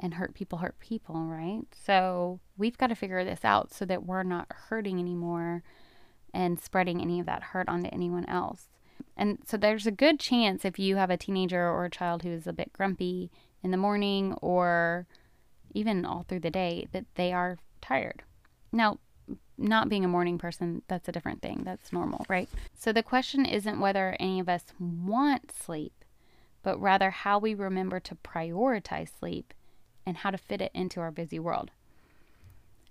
And 0.00 0.14
hurt 0.14 0.32
people 0.32 0.58
hurt 0.58 0.78
people, 0.78 1.24
right? 1.24 1.62
So 1.72 2.38
we've 2.56 2.78
got 2.78 2.86
to 2.86 2.94
figure 2.94 3.24
this 3.24 3.44
out 3.44 3.72
so 3.72 3.84
that 3.86 4.06
we're 4.06 4.22
not 4.22 4.46
hurting 4.48 5.00
anymore 5.00 5.64
and 6.32 6.60
spreading 6.60 7.00
any 7.00 7.18
of 7.18 7.26
that 7.26 7.42
hurt 7.42 7.68
onto 7.68 7.88
anyone 7.90 8.24
else. 8.28 8.68
And 9.16 9.38
so 9.44 9.56
there's 9.56 9.88
a 9.88 9.90
good 9.90 10.20
chance 10.20 10.64
if 10.64 10.78
you 10.78 10.96
have 10.96 11.10
a 11.10 11.16
teenager 11.16 11.68
or 11.68 11.84
a 11.84 11.90
child 11.90 12.22
who 12.22 12.30
is 12.30 12.46
a 12.46 12.52
bit 12.52 12.72
grumpy 12.72 13.30
in 13.62 13.72
the 13.72 13.76
morning 13.76 14.34
or 14.34 15.06
even 15.74 16.04
all 16.04 16.24
through 16.28 16.40
the 16.40 16.50
day 16.50 16.86
that 16.92 17.06
they 17.16 17.32
are 17.32 17.58
tired. 17.80 18.22
Now, 18.70 18.98
not 19.58 19.88
being 19.88 20.04
a 20.04 20.08
morning 20.08 20.38
person, 20.38 20.82
that's 20.88 21.08
a 21.08 21.12
different 21.12 21.42
thing. 21.42 21.62
That's 21.64 21.92
normal, 21.92 22.24
right? 22.28 22.48
So 22.78 22.92
the 22.92 23.02
question 23.02 23.44
isn't 23.44 23.80
whether 23.80 24.16
any 24.20 24.40
of 24.40 24.48
us 24.48 24.64
want 24.78 25.52
sleep, 25.52 26.04
but 26.62 26.80
rather 26.80 27.10
how 27.10 27.38
we 27.38 27.54
remember 27.54 28.00
to 28.00 28.14
prioritize 28.14 29.10
sleep 29.18 29.52
and 30.06 30.18
how 30.18 30.30
to 30.30 30.38
fit 30.38 30.60
it 30.60 30.72
into 30.74 31.00
our 31.00 31.10
busy 31.10 31.38
world. 31.38 31.70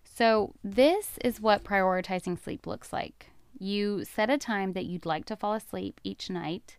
So, 0.03 0.55
this 0.63 1.19
is 1.23 1.39
what 1.39 1.63
prioritizing 1.63 2.41
sleep 2.43 2.65
looks 2.65 2.91
like. 2.91 3.27
You 3.59 4.03
set 4.03 4.31
a 4.31 4.37
time 4.37 4.73
that 4.73 4.85
you'd 4.85 5.05
like 5.05 5.25
to 5.25 5.35
fall 5.35 5.53
asleep 5.53 6.01
each 6.03 6.29
night. 6.29 6.77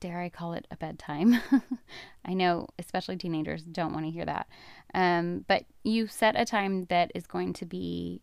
Dare 0.00 0.20
I 0.20 0.28
call 0.28 0.52
it 0.54 0.66
a 0.70 0.76
bedtime? 0.76 1.40
I 2.24 2.34
know, 2.34 2.66
especially 2.80 3.16
teenagers 3.16 3.62
don't 3.62 3.92
want 3.92 4.06
to 4.06 4.10
hear 4.10 4.24
that. 4.24 4.48
Um, 4.92 5.44
but 5.46 5.64
you 5.84 6.08
set 6.08 6.34
a 6.36 6.44
time 6.44 6.86
that 6.86 7.12
is 7.14 7.28
going 7.28 7.52
to 7.54 7.64
be 7.64 8.22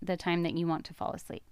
the 0.00 0.16
time 0.16 0.42
that 0.42 0.56
you 0.56 0.66
want 0.66 0.84
to 0.86 0.94
fall 0.94 1.12
asleep. 1.12 1.42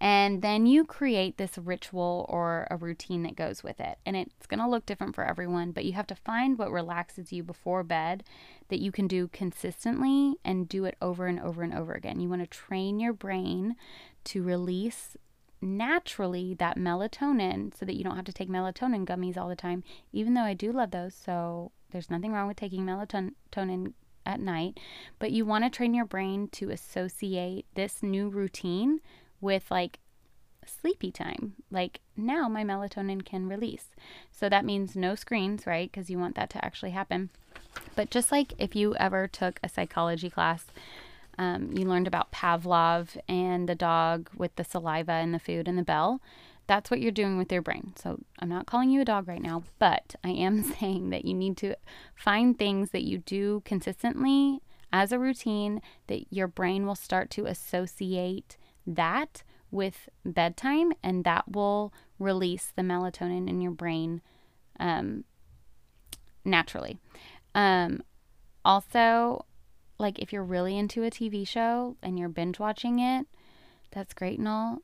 And 0.00 0.42
then 0.42 0.66
you 0.66 0.84
create 0.84 1.38
this 1.38 1.58
ritual 1.58 2.24
or 2.28 2.68
a 2.70 2.76
routine 2.76 3.24
that 3.24 3.34
goes 3.34 3.64
with 3.64 3.80
it. 3.80 3.98
And 4.06 4.16
it's 4.16 4.46
going 4.46 4.60
to 4.60 4.68
look 4.68 4.86
different 4.86 5.16
for 5.16 5.24
everyone, 5.24 5.72
but 5.72 5.84
you 5.84 5.92
have 5.94 6.06
to 6.08 6.14
find 6.14 6.56
what 6.56 6.70
relaxes 6.70 7.32
you 7.32 7.42
before 7.42 7.82
bed 7.82 8.22
that 8.68 8.78
you 8.78 8.92
can 8.92 9.08
do 9.08 9.28
consistently 9.28 10.36
and 10.44 10.68
do 10.68 10.84
it 10.84 10.96
over 11.02 11.26
and 11.26 11.40
over 11.40 11.62
and 11.62 11.74
over 11.74 11.94
again. 11.94 12.20
You 12.20 12.28
want 12.28 12.42
to 12.42 12.46
train 12.46 13.00
your 13.00 13.12
brain 13.12 13.74
to 14.24 14.42
release 14.42 15.16
naturally 15.60 16.54
that 16.54 16.76
melatonin 16.76 17.76
so 17.76 17.84
that 17.84 17.96
you 17.96 18.04
don't 18.04 18.14
have 18.14 18.24
to 18.26 18.32
take 18.32 18.48
melatonin 18.48 19.04
gummies 19.04 19.36
all 19.36 19.48
the 19.48 19.56
time, 19.56 19.82
even 20.12 20.34
though 20.34 20.42
I 20.42 20.54
do 20.54 20.70
love 20.70 20.92
those. 20.92 21.14
So 21.14 21.72
there's 21.90 22.10
nothing 22.10 22.32
wrong 22.32 22.46
with 22.46 22.56
taking 22.56 22.84
melatonin 22.84 23.94
at 24.28 24.38
night. 24.38 24.78
But 25.18 25.32
you 25.32 25.44
want 25.44 25.64
to 25.64 25.70
train 25.70 25.94
your 25.94 26.04
brain 26.04 26.48
to 26.52 26.70
associate 26.70 27.66
this 27.74 28.02
new 28.02 28.28
routine 28.28 29.00
with 29.40 29.68
like 29.70 29.98
sleepy 30.64 31.10
time. 31.10 31.54
Like 31.70 32.00
now 32.16 32.48
my 32.48 32.62
melatonin 32.62 33.24
can 33.24 33.48
release. 33.48 33.88
So 34.30 34.48
that 34.48 34.64
means 34.64 34.94
no 34.94 35.14
screens, 35.14 35.66
right? 35.66 35.90
Because 35.90 36.10
you 36.10 36.18
want 36.18 36.36
that 36.36 36.50
to 36.50 36.64
actually 36.64 36.90
happen. 36.90 37.30
But 37.96 38.10
just 38.10 38.30
like 38.30 38.52
if 38.58 38.76
you 38.76 38.94
ever 38.96 39.26
took 39.26 39.58
a 39.62 39.68
psychology 39.68 40.30
class, 40.30 40.66
um, 41.38 41.70
you 41.72 41.86
learned 41.86 42.08
about 42.08 42.32
Pavlov 42.32 43.16
and 43.28 43.68
the 43.68 43.74
dog 43.74 44.28
with 44.36 44.54
the 44.56 44.64
saliva 44.64 45.12
and 45.12 45.32
the 45.32 45.38
food 45.38 45.68
and 45.68 45.78
the 45.78 45.84
bell. 45.84 46.20
That's 46.68 46.90
what 46.90 47.00
you're 47.00 47.10
doing 47.10 47.38
with 47.38 47.50
your 47.50 47.62
brain. 47.62 47.94
So 47.96 48.20
I'm 48.38 48.48
not 48.48 48.66
calling 48.66 48.90
you 48.90 49.00
a 49.00 49.04
dog 49.04 49.26
right 49.26 49.42
now, 49.42 49.64
but 49.80 50.14
I 50.22 50.30
am 50.30 50.62
saying 50.78 51.10
that 51.10 51.24
you 51.24 51.34
need 51.34 51.56
to 51.58 51.74
find 52.14 52.56
things 52.56 52.90
that 52.90 53.02
you 53.02 53.18
do 53.18 53.62
consistently 53.64 54.60
as 54.92 55.10
a 55.10 55.18
routine 55.18 55.82
that 56.06 56.32
your 56.32 56.46
brain 56.46 56.86
will 56.86 56.94
start 56.94 57.30
to 57.30 57.46
associate 57.46 58.56
that 58.86 59.42
with 59.70 60.08
bedtime, 60.24 60.92
and 61.02 61.24
that 61.24 61.50
will 61.50 61.92
release 62.18 62.72
the 62.74 62.82
melatonin 62.82 63.48
in 63.48 63.60
your 63.60 63.72
brain 63.72 64.22
um, 64.80 65.24
naturally. 66.44 66.98
Um, 67.54 68.02
also, 68.64 69.44
like 69.98 70.18
if 70.18 70.32
you're 70.32 70.44
really 70.44 70.78
into 70.78 71.04
a 71.04 71.10
TV 71.10 71.46
show 71.46 71.96
and 72.02 72.18
you're 72.18 72.28
binge 72.28 72.58
watching 72.58 72.98
it, 72.98 73.26
that's 73.90 74.14
great 74.14 74.38
and 74.38 74.48
all. 74.48 74.78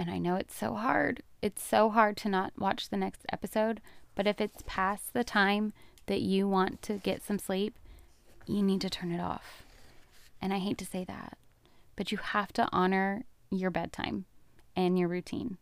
And 0.00 0.10
I 0.10 0.18
know 0.18 0.36
it's 0.36 0.56
so 0.56 0.74
hard. 0.74 1.22
It's 1.42 1.62
so 1.62 1.90
hard 1.90 2.16
to 2.18 2.28
not 2.28 2.52
watch 2.56 2.88
the 2.88 2.96
next 2.96 3.26
episode. 3.32 3.80
But 4.14 4.26
if 4.26 4.40
it's 4.40 4.62
past 4.66 5.12
the 5.12 5.24
time 5.24 5.72
that 6.06 6.20
you 6.20 6.48
want 6.48 6.80
to 6.82 6.94
get 6.94 7.22
some 7.22 7.38
sleep, 7.38 7.74
you 8.46 8.62
need 8.62 8.80
to 8.80 8.90
turn 8.90 9.12
it 9.12 9.20
off. 9.20 9.62
And 10.40 10.54
I 10.54 10.58
hate 10.58 10.78
to 10.78 10.86
say 10.86 11.04
that 11.04 11.36
but 12.00 12.10
you 12.10 12.16
have 12.16 12.50
to 12.50 12.66
honor 12.72 13.24
your 13.50 13.68
bedtime 13.68 14.24
and 14.74 14.98
your 14.98 15.06
routine. 15.06 15.58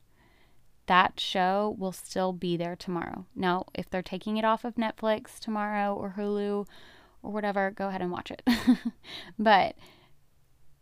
That 0.87 1.19
show 1.19 1.75
will 1.77 1.91
still 1.91 2.33
be 2.33 2.57
there 2.57 2.77
tomorrow. 2.77 3.27
Now, 3.35 3.65
if 3.75 3.91
they're 3.91 4.03
taking 4.03 4.37
it 4.37 4.45
off 4.45 4.65
of 4.65 4.77
Netflix 4.77 5.41
tomorrow 5.41 5.93
or 5.93 6.15
Hulu 6.17 6.65
or 7.25 7.33
whatever, 7.33 7.73
go 7.73 7.89
ahead 7.89 8.01
and 8.01 8.13
watch 8.13 8.31
it. 8.31 8.43
but 9.39 9.75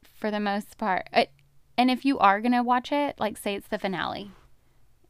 for 0.03 0.31
the 0.31 0.41
most 0.41 0.77
part, 0.77 1.09
it, 1.11 1.31
and 1.79 1.91
if 1.91 2.05
you 2.05 2.19
are 2.19 2.41
going 2.41 2.53
to 2.53 2.63
watch 2.63 2.93
it, 2.93 3.17
like 3.19 3.37
say 3.37 3.55
it's 3.55 3.69
the 3.69 3.79
finale 3.79 4.31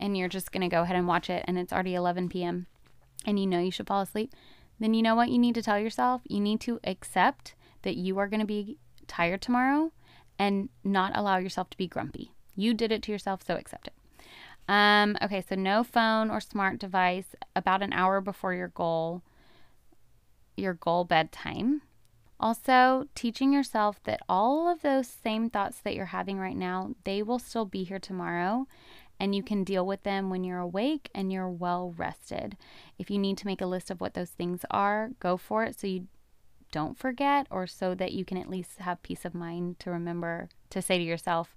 and 0.00 0.16
you're 0.16 0.28
just 0.28 0.52
going 0.52 0.62
to 0.62 0.75
go 0.75 0.82
ahead 0.82 0.96
and 0.96 1.06
watch 1.06 1.30
it 1.30 1.44
and 1.46 1.58
it's 1.58 1.73
already 1.73 1.94
11 1.94 2.28
p.m. 2.28 2.66
and 3.25 3.38
you 3.38 3.46
know 3.46 3.61
you 3.61 3.70
should 3.70 3.87
fall 3.87 4.02
asleep, 4.02 4.32
then 4.78 4.94
you 4.94 5.02
know 5.02 5.14
what 5.14 5.30
you 5.30 5.38
need 5.38 5.54
to 5.54 5.62
tell 5.62 5.78
yourself? 5.78 6.23
You 6.28 6.40
need 6.40 6.61
to 6.62 6.80
accept 6.85 7.54
that 7.82 7.96
you 7.96 8.18
are 8.18 8.28
going 8.28 8.40
to 8.40 8.46
be 8.46 8.78
tired 9.06 9.40
tomorrow 9.40 9.92
and 10.38 10.68
not 10.85 11.16
allow 11.16 11.38
yourself 11.38 11.70
to 11.70 11.76
be 11.76 11.87
grumpy. 11.87 12.32
You 12.54 12.75
did 12.75 12.92
it 12.92 13.02
to 13.04 13.12
yourself, 13.12 13.42
so 13.46 13.54
accept 13.54 13.88
it. 13.88 13.94
Um, 14.68 15.16
okay, 15.23 15.44
so 15.46 15.54
no 15.54 15.85
phone 15.85 16.30
or 16.30 16.40
smart 16.40 16.78
device 16.78 17.37
about 17.54 17.82
an 17.82 17.92
hour 17.92 18.20
before 18.20 18.52
your 18.52 18.68
goal, 18.68 19.23
your 20.56 20.75
goal 20.75 21.04
bedtime. 21.04 21.82
Also, 22.38 23.09
teaching 23.14 23.52
yourself 23.52 24.02
that 24.05 24.21
all 24.28 24.69
of 24.69 24.83
those 24.83 25.09
same 25.09 25.49
thoughts 25.49 25.78
that 25.78 25.95
you're 25.95 26.07
having 26.07 26.38
right 26.38 26.57
now, 26.57 26.95
they 27.05 27.23
will 27.23 27.38
still 27.38 27.64
be 27.64 27.85
here 27.85 27.99
tomorrow 27.99 28.66
and 29.19 29.35
you 29.35 29.43
can 29.43 29.64
deal 29.64 29.87
with 29.87 30.02
them 30.02 30.28
when 30.28 30.45
you're 30.45 30.59
awake 30.59 31.09
and 31.14 31.33
you're 31.33 31.49
well 31.49 31.95
rested. 31.97 32.57
If 32.99 33.11
you 33.11 33.19
need 33.19 33.38
to 33.38 33.47
make 33.47 33.61
a 33.61 33.66
list 33.66 33.90
of 33.90 34.00
what 34.00 34.14
those 34.14 34.31
things 34.31 34.64
are, 34.71 35.11
go 35.21 35.37
for 35.37 35.64
it 35.64 35.78
so 35.78 35.87
you 35.87 36.07
don't 36.73 36.99
forget 36.99 37.47
or 37.50 37.66
so 37.66 37.95
that 37.95 38.12
you 38.12 38.25
can 38.25 38.37
at 38.37 38.50
least 38.50 38.78
have 38.78 39.02
peace 39.02 39.25
of 39.25 39.35
mind 39.35 39.78
to 39.81 39.90
remember 39.90 40.49
to 40.71 40.83
say 40.83 40.99
to 40.99 41.05
yourself, 41.05 41.57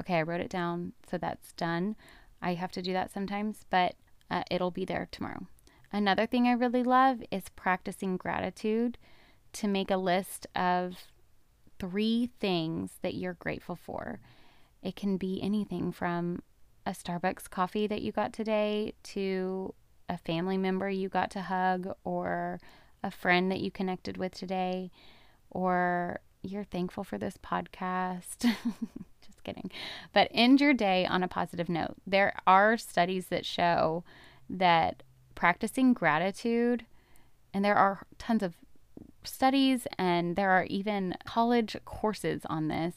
okay, 0.00 0.16
I 0.16 0.22
wrote 0.22 0.40
it 0.40 0.50
down, 0.50 0.92
so 1.10 1.16
that's 1.16 1.52
done. 1.52 1.96
I 2.42 2.54
have 2.54 2.72
to 2.72 2.82
do 2.82 2.92
that 2.92 3.10
sometimes, 3.10 3.64
but 3.70 3.94
uh, 4.30 4.42
it'll 4.50 4.70
be 4.70 4.84
there 4.84 5.08
tomorrow. 5.10 5.46
Another 5.90 6.26
thing 6.26 6.46
I 6.46 6.52
really 6.52 6.82
love 6.82 7.22
is 7.30 7.48
practicing 7.56 8.18
gratitude 8.18 8.98
to 9.54 9.68
make 9.68 9.90
a 9.90 9.96
list 9.96 10.46
of 10.54 10.96
three 11.78 12.30
things 12.40 12.92
that 13.02 13.14
you're 13.14 13.34
grateful 13.34 13.76
for. 13.76 14.20
It 14.82 14.96
can 14.96 15.16
be 15.16 15.40
anything 15.42 15.92
from 15.92 16.42
a 16.86 16.92
Starbucks 16.92 17.50
coffee 17.50 17.86
that 17.86 18.02
you 18.02 18.12
got 18.12 18.32
today 18.32 18.94
to 19.04 19.74
a 20.08 20.16
family 20.16 20.56
member 20.56 20.88
you 20.88 21.08
got 21.08 21.30
to 21.32 21.42
hug 21.42 21.88
or 22.04 22.60
a 23.02 23.10
friend 23.10 23.50
that 23.50 23.60
you 23.60 23.70
connected 23.70 24.16
with 24.16 24.34
today, 24.34 24.90
or 25.50 26.20
you're 26.42 26.64
thankful 26.64 27.04
for 27.04 27.18
this 27.18 27.36
podcast. 27.36 28.40
Just 29.26 29.44
kidding. 29.44 29.70
But 30.12 30.28
end 30.32 30.60
your 30.60 30.74
day 30.74 31.06
on 31.06 31.22
a 31.22 31.28
positive 31.28 31.68
note. 31.68 31.96
There 32.06 32.34
are 32.46 32.76
studies 32.76 33.26
that 33.26 33.46
show 33.46 34.04
that 34.50 35.02
practicing 35.34 35.92
gratitude, 35.92 36.86
and 37.54 37.64
there 37.64 37.76
are 37.76 38.02
tons 38.18 38.42
of 38.42 38.54
studies, 39.28 39.86
and 39.98 40.36
there 40.36 40.50
are 40.50 40.64
even 40.64 41.14
college 41.24 41.76
courses 41.84 42.42
on 42.46 42.68
this 42.68 42.94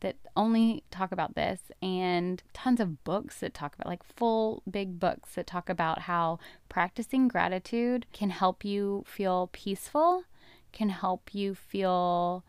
that 0.00 0.16
only 0.34 0.82
talk 0.90 1.12
about 1.12 1.34
this 1.34 1.60
and 1.82 2.42
tons 2.54 2.80
of 2.80 3.04
books 3.04 3.40
that 3.40 3.52
talk 3.52 3.74
about 3.74 3.86
like 3.86 4.02
full 4.02 4.62
big 4.70 4.98
books 4.98 5.34
that 5.34 5.46
talk 5.46 5.68
about 5.68 6.00
how 6.02 6.38
practicing 6.68 7.28
gratitude 7.28 8.06
can 8.12 8.30
help 8.30 8.64
you 8.64 9.04
feel 9.06 9.50
peaceful, 9.52 10.24
can 10.72 10.88
help 10.88 11.34
you 11.34 11.54
feel 11.54 12.44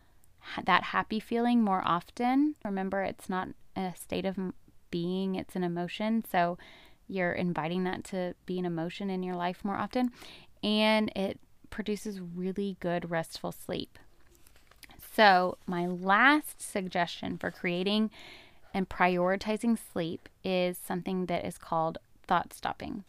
that 0.64 0.84
happy 0.84 1.20
feeling 1.20 1.62
more 1.62 1.82
often. 1.84 2.54
Remember, 2.64 3.02
it's 3.02 3.28
not 3.28 3.48
a 3.76 3.92
state 3.96 4.24
of 4.24 4.36
being, 4.90 5.34
it's 5.34 5.56
an 5.56 5.64
emotion. 5.64 6.24
So 6.30 6.58
you're 7.06 7.32
inviting 7.32 7.84
that 7.84 8.04
to 8.04 8.34
be 8.46 8.58
an 8.58 8.64
emotion 8.64 9.10
in 9.10 9.22
your 9.22 9.36
life 9.36 9.64
more 9.64 9.76
often. 9.76 10.10
And 10.62 11.10
it 11.14 11.38
produces 11.72 12.20
really 12.20 12.76
good 12.78 13.10
restful 13.10 13.50
sleep. 13.50 13.98
So, 15.14 15.58
my 15.66 15.86
last 15.86 16.62
suggestion 16.62 17.36
for 17.36 17.50
creating 17.50 18.10
and 18.72 18.88
prioritizing 18.88 19.76
sleep 19.92 20.28
is 20.44 20.78
something 20.78 21.26
that 21.26 21.44
is 21.44 21.58
called 21.58 21.98
thought 22.26 22.52
stopping. 22.52 23.04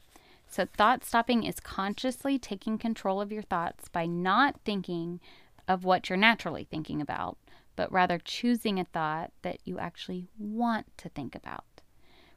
So, 0.50 0.66
thought 0.66 1.06
stopping 1.06 1.44
is 1.44 1.60
consciously 1.60 2.40
taking 2.40 2.78
control 2.78 3.22
of 3.22 3.32
your 3.32 3.44
thoughts 3.44 3.88
by 3.88 4.06
not 4.06 4.60
thinking 4.66 5.20
of 5.68 5.86
what 5.86 6.10
you're 6.10 6.18
naturally 6.18 6.68
thinking 6.70 7.00
about, 7.00 7.38
but 7.76 7.92
rather 7.92 8.18
choosing 8.18 8.80
a 8.80 8.86
thought 8.86 9.32
that 9.44 9.60
you 9.64 9.80
actually 9.80 10.28
want 10.38 10.86
to 10.98 11.10
think 11.10 11.36
about. 11.36 11.64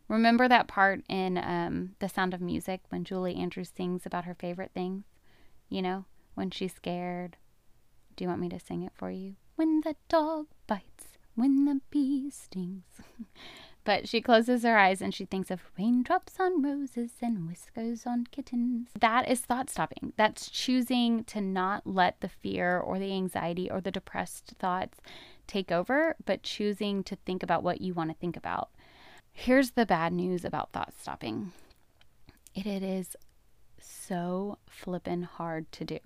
Remember 0.08 0.46
that 0.46 0.68
part 0.68 1.02
in 1.08 1.36
um, 1.38 1.96
The 1.98 2.08
Sound 2.08 2.32
of 2.32 2.40
Music 2.40 2.80
when 2.90 3.02
Julie 3.02 3.34
Andrews 3.34 3.72
sings 3.76 4.06
about 4.06 4.24
her 4.24 4.34
favorite 4.34 4.70
things? 4.72 5.02
You 5.68 5.82
know, 5.82 6.04
when 6.36 6.52
she's 6.52 6.72
scared. 6.72 7.36
Do 8.14 8.22
you 8.22 8.28
want 8.28 8.40
me 8.40 8.48
to 8.50 8.60
sing 8.60 8.82
it 8.82 8.92
for 8.94 9.10
you? 9.10 9.34
when 9.56 9.80
the 9.80 9.96
dog 10.08 10.46
bites, 10.66 11.18
when 11.34 11.64
the 11.64 11.80
bee 11.90 12.30
stings. 12.30 12.84
but 13.84 14.08
she 14.08 14.20
closes 14.20 14.62
her 14.62 14.76
eyes 14.76 15.00
and 15.00 15.14
she 15.14 15.24
thinks 15.24 15.50
of 15.50 15.70
raindrops 15.78 16.38
on 16.38 16.62
roses 16.62 17.12
and 17.22 17.48
whiskers 17.48 18.06
on 18.06 18.24
kittens. 18.30 18.88
That 18.98 19.28
is 19.28 19.40
thought 19.40 19.70
stopping. 19.70 20.12
That's 20.16 20.50
choosing 20.50 21.24
to 21.24 21.40
not 21.40 21.86
let 21.86 22.20
the 22.20 22.28
fear 22.28 22.78
or 22.78 22.98
the 22.98 23.12
anxiety 23.12 23.70
or 23.70 23.80
the 23.80 23.90
depressed 23.90 24.54
thoughts 24.58 24.98
take 25.46 25.72
over, 25.72 26.16
but 26.24 26.42
choosing 26.42 27.02
to 27.04 27.16
think 27.16 27.42
about 27.42 27.62
what 27.62 27.80
you 27.80 27.94
want 27.94 28.10
to 28.10 28.16
think 28.16 28.36
about. 28.36 28.70
Here's 29.32 29.72
the 29.72 29.86
bad 29.86 30.12
news 30.12 30.44
about 30.44 30.72
thought 30.72 30.94
stopping 30.98 31.52
it, 32.54 32.66
it 32.66 32.82
is 32.82 33.16
so 33.78 34.58
flippin' 34.66 35.24
hard 35.24 35.70
to 35.72 35.84
do 35.84 35.98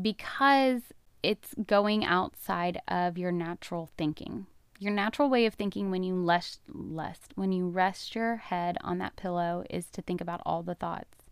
because 0.00 0.82
it's 1.22 1.54
going 1.66 2.04
outside 2.04 2.80
of 2.88 3.16
your 3.16 3.32
natural 3.32 3.90
thinking. 3.96 4.46
Your 4.78 4.92
natural 4.92 5.30
way 5.30 5.46
of 5.46 5.54
thinking 5.54 5.90
when 5.90 6.02
you 6.02 6.14
less 6.16 6.58
when 7.34 7.52
you 7.52 7.68
rest 7.68 8.14
your 8.14 8.36
head 8.36 8.76
on 8.82 8.98
that 8.98 9.16
pillow 9.16 9.64
is 9.70 9.86
to 9.90 10.02
think 10.02 10.20
about 10.20 10.42
all 10.44 10.62
the 10.62 10.74
thoughts. 10.74 11.24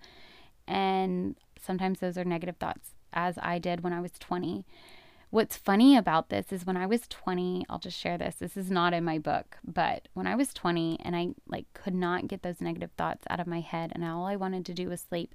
And 0.66 1.37
sometimes 1.61 2.00
those 2.00 2.16
are 2.16 2.25
negative 2.25 2.57
thoughts, 2.57 2.90
as 3.12 3.38
I 3.42 3.59
did 3.59 3.83
when 3.83 3.92
I 3.92 4.00
was 4.00 4.12
20. 4.19 4.64
What's 5.31 5.57
funny 5.57 5.97
about 5.97 6.28
this 6.28 6.52
is 6.52 6.66
when 6.66 6.76
I 6.76 6.87
was 6.87 7.09
20, 7.09 7.64
I'll 7.69 7.78
just 7.78 7.99
share 7.99 8.19
this. 8.19 8.35
This 8.35 8.57
is 8.57 8.71
not 8.71 8.92
in 8.92 9.02
my 9.02 9.19
book, 9.19 9.57
but 9.64 10.09
when 10.12 10.26
I 10.26 10.37
was 10.37 10.52
20 10.52 10.99
and 11.02 11.16
I 11.16 11.31
like 11.49 11.66
could 11.73 11.95
not 11.95 12.28
get 12.28 12.42
those 12.42 12.61
negative 12.61 12.90
thoughts 12.99 13.25
out 13.31 13.40
of 13.40 13.47
my 13.47 13.61
head 13.61 13.92
and 13.95 14.04
all 14.04 14.26
I 14.26 14.37
wanted 14.37 14.66
to 14.66 14.75
do 14.75 14.88
was 14.88 15.00
sleep, 15.00 15.35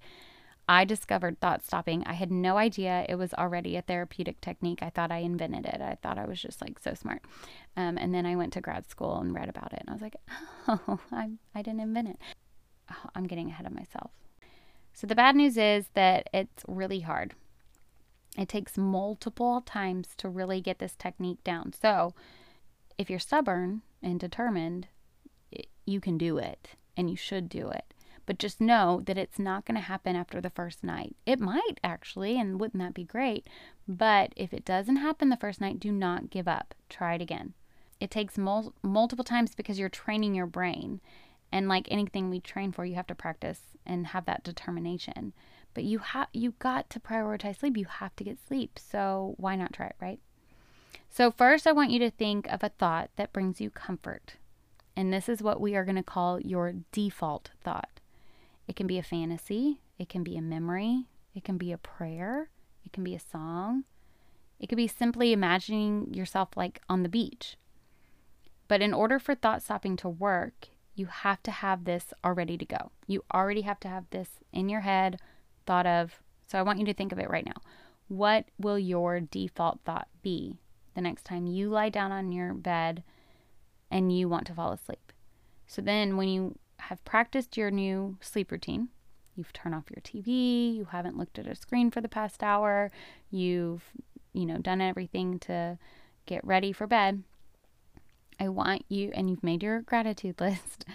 I 0.69 0.83
discovered 0.83 1.39
thought 1.39 1.63
stopping. 1.63 2.03
I 2.05 2.13
had 2.13 2.31
no 2.31 2.57
idea 2.57 3.05
it 3.07 3.15
was 3.15 3.33
already 3.33 3.77
a 3.77 3.81
therapeutic 3.81 4.41
technique. 4.41 4.79
I 4.81 4.89
thought 4.89 5.11
I 5.11 5.19
invented 5.19 5.65
it. 5.65 5.81
I 5.81 5.97
thought 6.01 6.17
I 6.17 6.25
was 6.25 6.41
just 6.41 6.61
like 6.61 6.77
so 6.79 6.93
smart. 6.93 7.21
Um, 7.77 7.97
and 7.97 8.13
then 8.13 8.25
I 8.25 8.35
went 8.35 8.53
to 8.53 8.61
grad 8.61 8.89
school 8.89 9.17
and 9.19 9.33
read 9.33 9.47
about 9.49 9.71
it, 9.71 9.79
and 9.79 9.89
I 9.89 9.93
was 9.93 10.01
like, 10.01 10.17
oh, 10.67 10.99
I, 11.11 11.31
I 11.55 11.61
didn't 11.61 11.79
invent 11.79 12.09
it. 12.09 12.17
Oh, 12.91 13.09
I'm 13.15 13.27
getting 13.27 13.49
ahead 13.49 13.65
of 13.65 13.73
myself. 13.73 14.11
So 14.93 15.07
the 15.07 15.15
bad 15.15 15.35
news 15.35 15.57
is 15.57 15.85
that 15.93 16.29
it's 16.33 16.63
really 16.67 17.01
hard. 17.01 17.33
It 18.37 18.49
takes 18.49 18.77
multiple 18.77 19.61
times 19.61 20.09
to 20.17 20.27
really 20.27 20.59
get 20.59 20.79
this 20.79 20.95
technique 20.95 21.43
down. 21.43 21.73
So 21.73 22.13
if 22.97 23.09
you're 23.09 23.19
stubborn 23.19 23.83
and 24.01 24.19
determined, 24.19 24.87
you 25.85 26.01
can 26.01 26.17
do 26.17 26.37
it 26.37 26.69
and 26.95 27.09
you 27.09 27.15
should 27.15 27.47
do 27.47 27.69
it. 27.69 27.86
But 28.27 28.37
just 28.37 28.61
know 28.61 29.01
that 29.05 29.17
it's 29.17 29.39
not 29.39 29.65
going 29.65 29.75
to 29.75 29.81
happen 29.81 30.15
after 30.15 30.39
the 30.39 30.51
first 30.51 30.83
night. 30.83 31.15
It 31.25 31.39
might 31.39 31.79
actually, 31.83 32.39
and 32.39 32.59
wouldn't 32.59 32.83
that 32.83 32.93
be 32.93 33.05
great? 33.05 33.47
But 33.87 34.33
if 34.35 34.53
it 34.53 34.65
doesn't 34.65 34.97
happen 34.97 35.29
the 35.29 35.37
first 35.37 35.59
night, 35.59 35.79
do 35.79 35.91
not 35.91 36.29
give 36.29 36.47
up. 36.47 36.75
Try 36.89 37.15
it 37.15 37.21
again. 37.21 37.53
It 37.99 38.11
takes 38.11 38.37
mul- 38.37 38.73
multiple 38.83 39.23
times 39.23 39.55
because 39.55 39.79
you're 39.79 39.89
training 39.89 40.35
your 40.35 40.45
brain. 40.45 41.01
And 41.51 41.69
like 41.69 41.87
anything 41.89 42.29
we 42.29 42.41
train 42.41 42.71
for, 42.73 42.85
you 42.85 42.95
have 42.95 43.07
to 43.07 43.15
practice 43.15 43.61
and 43.85 44.07
have 44.07 44.25
that 44.25 44.43
determination. 44.43 45.31
But 45.73 45.85
you 45.85 45.99
have 45.99 46.27
you 46.33 46.53
got 46.59 46.89
to 46.89 46.99
prioritize 46.99 47.59
sleep. 47.59 47.77
You 47.77 47.85
have 47.85 48.15
to 48.17 48.23
get 48.23 48.45
sleep. 48.45 48.77
So 48.77 49.35
why 49.37 49.55
not 49.55 49.71
try 49.71 49.87
it, 49.87 49.95
right? 50.01 50.19
So 51.09 51.31
first 51.31 51.65
I 51.65 51.71
want 51.71 51.91
you 51.91 51.99
to 51.99 52.11
think 52.11 52.45
of 52.47 52.61
a 52.61 52.69
thought 52.69 53.09
that 53.15 53.31
brings 53.31 53.61
you 53.61 53.69
comfort. 53.69 54.35
And 54.97 55.13
this 55.13 55.29
is 55.29 55.41
what 55.41 55.61
we 55.61 55.75
are 55.75 55.85
going 55.85 55.95
to 55.95 56.03
call 56.03 56.41
your 56.41 56.73
default 56.91 57.51
thought. 57.63 57.96
It 58.67 58.75
can 58.75 58.87
be 58.87 58.97
a 58.97 59.03
fantasy, 59.03 59.81
it 59.97 60.09
can 60.09 60.23
be 60.23 60.37
a 60.37 60.41
memory, 60.41 61.05
it 61.33 61.43
can 61.43 61.57
be 61.57 61.71
a 61.71 61.77
prayer, 61.77 62.49
it 62.83 62.91
can 62.91 63.03
be 63.03 63.15
a 63.15 63.19
song, 63.19 63.85
it 64.59 64.67
could 64.67 64.77
be 64.77 64.87
simply 64.87 65.31
imagining 65.31 66.13
yourself 66.13 66.49
like 66.55 66.81
on 66.89 67.03
the 67.03 67.09
beach. 67.09 67.57
But 68.67 68.81
in 68.81 68.93
order 68.93 69.19
for 69.19 69.35
thought 69.35 69.63
stopping 69.63 69.95
to 69.97 70.09
work, 70.09 70.69
you 70.95 71.05
have 71.05 71.41
to 71.43 71.51
have 71.51 71.85
this 71.85 72.13
already 72.25 72.57
to 72.57 72.65
go. 72.65 72.91
You 73.05 73.23
already 73.33 73.61
have 73.61 73.79
to 73.81 73.87
have 73.87 74.09
this 74.09 74.29
in 74.51 74.67
your 74.67 74.81
head, 74.81 75.19
thought 75.65 75.85
of. 75.85 76.21
So 76.47 76.57
I 76.57 76.63
want 76.63 76.79
you 76.79 76.85
to 76.85 76.93
think 76.93 77.11
of 77.11 77.19
it 77.19 77.29
right 77.29 77.45
now. 77.45 77.61
What 78.07 78.45
will 78.57 78.79
your 78.79 79.19
default 79.19 79.79
thought 79.85 80.07
be 80.21 80.57
the 80.95 81.01
next 81.01 81.23
time 81.23 81.45
you 81.45 81.69
lie 81.69 81.89
down 81.89 82.11
on 82.11 82.31
your 82.31 82.53
bed 82.53 83.03
and 83.91 84.15
you 84.15 84.27
want 84.27 84.47
to 84.47 84.53
fall 84.53 84.71
asleep? 84.71 85.13
So 85.67 85.81
then 85.81 86.17
when 86.17 86.29
you 86.29 86.57
have 86.87 87.03
practiced 87.03 87.57
your 87.57 87.69
new 87.69 88.17
sleep 88.21 88.49
routine. 88.51 88.87
You've 89.35 89.51
turned 89.51 89.75
off 89.75 89.91
your 89.93 90.01
TV, 90.01 90.73
you 90.75 90.85
haven't 90.85 91.17
looked 91.17 91.37
at 91.37 91.45
a 91.45 91.53
screen 91.53 91.91
for 91.91 92.01
the 92.01 92.09
past 92.09 92.41
hour, 92.41 92.89
you've, 93.29 93.83
you 94.33 94.45
know, 94.45 94.57
done 94.57 94.81
everything 94.81 95.37
to 95.39 95.77
get 96.25 96.43
ready 96.45 96.71
for 96.71 96.87
bed. 96.87 97.23
I 98.39 98.47
want 98.49 98.85
you, 98.87 99.11
and 99.13 99.29
you've 99.29 99.43
made 99.43 99.63
your 99.63 99.81
gratitude 99.81 100.39
list. 100.41 100.85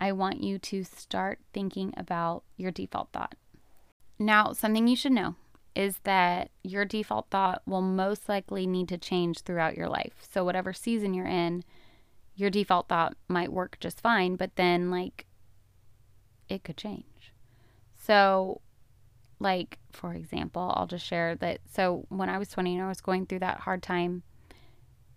I 0.00 0.12
want 0.12 0.42
you 0.42 0.58
to 0.58 0.84
start 0.84 1.40
thinking 1.52 1.92
about 1.96 2.44
your 2.56 2.70
default 2.70 3.10
thought. 3.12 3.34
Now, 4.18 4.52
something 4.52 4.86
you 4.86 4.96
should 4.96 5.12
know 5.12 5.34
is 5.74 5.98
that 6.04 6.50
your 6.62 6.84
default 6.84 7.30
thought 7.30 7.62
will 7.66 7.82
most 7.82 8.28
likely 8.28 8.66
need 8.66 8.88
to 8.88 8.98
change 8.98 9.40
throughout 9.40 9.76
your 9.76 9.88
life. 9.88 10.26
So, 10.30 10.44
whatever 10.44 10.72
season 10.72 11.14
you're 11.14 11.26
in, 11.26 11.64
your 12.36 12.50
default 12.50 12.88
thought 12.88 13.16
might 13.28 13.52
work 13.52 13.76
just 13.80 14.00
fine, 14.00 14.36
but 14.36 14.56
then 14.56 14.90
like 14.90 15.26
it 16.54 16.64
could 16.64 16.76
change. 16.76 17.32
So, 17.96 18.60
like 19.38 19.78
for 19.92 20.14
example, 20.14 20.72
I'll 20.76 20.86
just 20.86 21.06
share 21.06 21.34
that. 21.36 21.60
So 21.70 22.06
when 22.08 22.28
I 22.28 22.38
was 22.38 22.48
20 22.48 22.76
and 22.76 22.84
I 22.84 22.88
was 22.88 23.00
going 23.00 23.26
through 23.26 23.40
that 23.40 23.60
hard 23.60 23.82
time, 23.82 24.22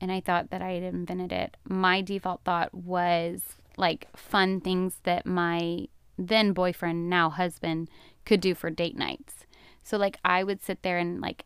and 0.02 0.12
I 0.12 0.20
thought 0.20 0.50
that 0.50 0.62
I 0.62 0.72
had 0.72 0.84
invented 0.84 1.32
it, 1.32 1.58
my 1.68 2.02
default 2.02 2.42
thought 2.44 2.74
was 2.74 3.42
like 3.78 4.08
fun 4.16 4.62
things 4.62 5.00
that 5.04 5.26
my 5.26 5.88
then 6.18 6.54
boyfriend, 6.54 7.10
now 7.10 7.30
husband, 7.30 7.90
could 8.26 8.42
do 8.42 8.56
for 8.56 8.70
date 8.70 8.98
nights. 8.98 9.46
So 9.84 9.98
like 9.98 10.18
I 10.26 10.44
would 10.44 10.64
sit 10.64 10.82
there 10.82 10.98
and 10.98 11.22
like 11.22 11.46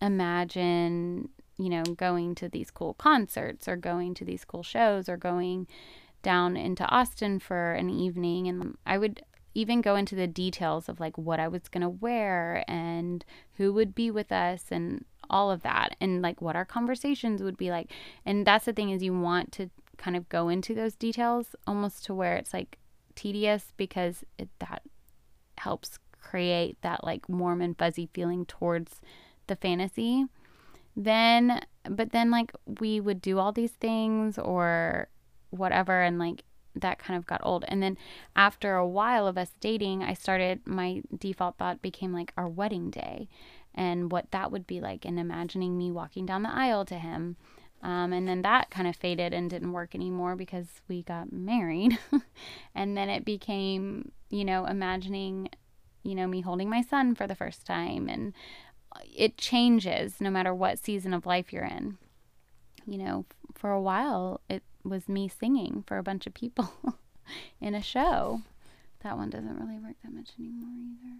imagine 0.00 1.30
you 1.58 1.68
know, 1.68 1.82
going 1.82 2.34
to 2.36 2.48
these 2.48 2.70
cool 2.70 2.94
concerts 2.94 3.66
or 3.66 3.76
going 3.76 4.14
to 4.14 4.24
these 4.24 4.44
cool 4.44 4.62
shows 4.62 5.08
or 5.08 5.16
going 5.16 5.66
down 6.22 6.56
into 6.56 6.84
Austin 6.86 7.38
for 7.38 7.72
an 7.72 7.90
evening. 7.90 8.48
And 8.48 8.76
I 8.86 8.98
would 8.98 9.22
even 9.54 9.80
go 9.80 9.96
into 9.96 10.14
the 10.14 10.26
details 10.26 10.88
of 10.88 11.00
like 11.00 11.16
what 11.18 11.40
I 11.40 11.48
was 11.48 11.68
going 11.68 11.82
to 11.82 11.88
wear 11.88 12.64
and 12.68 13.24
who 13.56 13.72
would 13.72 13.94
be 13.94 14.10
with 14.10 14.30
us 14.30 14.64
and 14.70 15.04
all 15.30 15.50
of 15.50 15.62
that 15.62 15.96
and 16.00 16.22
like 16.22 16.40
what 16.40 16.56
our 16.56 16.64
conversations 16.64 17.42
would 17.42 17.56
be 17.56 17.70
like. 17.70 17.90
And 18.24 18.46
that's 18.46 18.66
the 18.66 18.72
thing 18.72 18.90
is 18.90 19.02
you 19.02 19.18
want 19.18 19.52
to 19.52 19.70
kind 19.96 20.16
of 20.16 20.28
go 20.28 20.48
into 20.48 20.74
those 20.74 20.94
details 20.94 21.56
almost 21.66 22.04
to 22.06 22.14
where 22.14 22.36
it's 22.36 22.54
like 22.54 22.78
tedious 23.14 23.72
because 23.76 24.24
it, 24.38 24.48
that 24.60 24.82
helps 25.58 25.98
create 26.20 26.80
that 26.82 27.02
like 27.02 27.28
warm 27.28 27.60
and 27.60 27.76
fuzzy 27.76 28.08
feeling 28.12 28.46
towards 28.46 29.00
the 29.48 29.56
fantasy 29.56 30.26
then 30.96 31.60
but 31.88 32.10
then 32.10 32.30
like 32.30 32.52
we 32.80 33.00
would 33.00 33.20
do 33.20 33.38
all 33.38 33.52
these 33.52 33.72
things 33.72 34.38
or 34.38 35.08
whatever 35.50 36.02
and 36.02 36.18
like 36.18 36.44
that 36.74 36.98
kind 36.98 37.16
of 37.16 37.26
got 37.26 37.40
old. 37.42 37.64
And 37.68 37.82
then 37.82 37.96
after 38.36 38.76
a 38.76 38.86
while 38.86 39.26
of 39.26 39.38
us 39.38 39.50
dating 39.60 40.02
i 40.02 40.14
started 40.14 40.60
my 40.64 41.02
default 41.16 41.56
thought 41.56 41.82
became 41.82 42.12
like 42.12 42.32
our 42.36 42.48
wedding 42.48 42.90
day 42.90 43.28
and 43.74 44.10
what 44.10 44.30
that 44.32 44.50
would 44.50 44.66
be 44.66 44.80
like 44.80 45.04
and 45.04 45.18
imagining 45.18 45.78
me 45.78 45.90
walking 45.90 46.26
down 46.26 46.42
the 46.42 46.52
aisle 46.52 46.84
to 46.84 46.96
him. 46.98 47.36
Um, 47.80 48.12
and 48.12 48.26
then 48.26 48.42
that 48.42 48.70
kind 48.70 48.88
of 48.88 48.96
faded 48.96 49.32
and 49.32 49.48
didn't 49.48 49.72
work 49.72 49.94
anymore 49.94 50.34
because 50.34 50.66
we 50.88 51.02
got 51.02 51.32
married. 51.32 51.96
And 52.74 52.96
then 52.96 53.08
it 53.08 53.24
became 53.24 54.12
you 54.30 54.44
know 54.44 54.66
imagining 54.66 55.48
you 56.02 56.14
know 56.14 56.26
me 56.26 56.40
holding 56.42 56.68
my 56.68 56.82
son 56.82 57.14
for 57.14 57.26
the 57.26 57.34
first 57.34 57.66
time 57.66 58.08
and 58.08 58.34
it 59.16 59.36
changes 59.36 60.20
no 60.20 60.30
matter 60.30 60.54
what 60.54 60.78
season 60.78 61.12
of 61.14 61.26
life 61.26 61.52
you're 61.52 61.64
in. 61.64 61.98
You 62.86 62.98
know, 62.98 63.26
for 63.54 63.70
a 63.70 63.80
while 63.80 64.40
it 64.48 64.62
was 64.88 65.08
me 65.08 65.28
singing 65.28 65.84
for 65.86 65.98
a 65.98 66.02
bunch 66.02 66.26
of 66.26 66.34
people 66.34 66.72
in 67.60 67.74
a 67.74 67.82
show. 67.82 68.42
That 69.02 69.16
one 69.16 69.30
doesn't 69.30 69.58
really 69.58 69.78
work 69.78 69.96
that 70.02 70.12
much 70.12 70.30
anymore 70.38 70.70
either. 70.76 71.16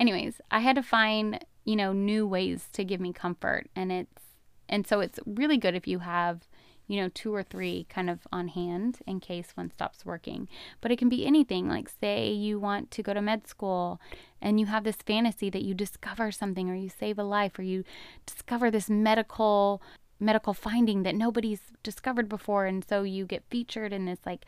Anyways, 0.00 0.40
I 0.50 0.60
had 0.60 0.76
to 0.76 0.82
find, 0.82 1.44
you 1.64 1.76
know, 1.76 1.92
new 1.92 2.26
ways 2.26 2.68
to 2.72 2.84
give 2.84 3.00
me 3.00 3.12
comfort 3.12 3.68
and 3.76 3.92
it's 3.92 4.22
and 4.68 4.86
so 4.86 5.00
it's 5.00 5.18
really 5.26 5.56
good 5.56 5.74
if 5.74 5.88
you 5.88 5.98
have 5.98 6.46
you 6.90 7.00
know, 7.00 7.08
two 7.08 7.32
or 7.32 7.44
three 7.44 7.86
kind 7.88 8.10
of 8.10 8.26
on 8.32 8.48
hand 8.48 8.98
in 9.06 9.20
case 9.20 9.52
one 9.54 9.70
stops 9.70 10.04
working. 10.04 10.48
But 10.80 10.90
it 10.90 10.98
can 10.98 11.08
be 11.08 11.24
anything. 11.24 11.68
Like, 11.68 11.88
say 11.88 12.32
you 12.32 12.58
want 12.58 12.90
to 12.90 13.02
go 13.04 13.14
to 13.14 13.22
med 13.22 13.46
school 13.46 14.00
and 14.42 14.58
you 14.58 14.66
have 14.66 14.82
this 14.82 14.96
fantasy 14.96 15.50
that 15.50 15.62
you 15.62 15.72
discover 15.72 16.32
something 16.32 16.68
or 16.68 16.74
you 16.74 16.88
save 16.88 17.16
a 17.16 17.22
life 17.22 17.56
or 17.60 17.62
you 17.62 17.84
discover 18.26 18.72
this 18.72 18.90
medical 18.90 19.80
medical 20.20 20.54
finding 20.54 21.02
that 21.02 21.14
nobody's 21.14 21.60
discovered 21.82 22.28
before 22.28 22.66
and 22.66 22.84
so 22.86 23.02
you 23.02 23.24
get 23.24 23.42
featured 23.50 23.92
in 23.92 24.04
this 24.04 24.18
like 24.26 24.44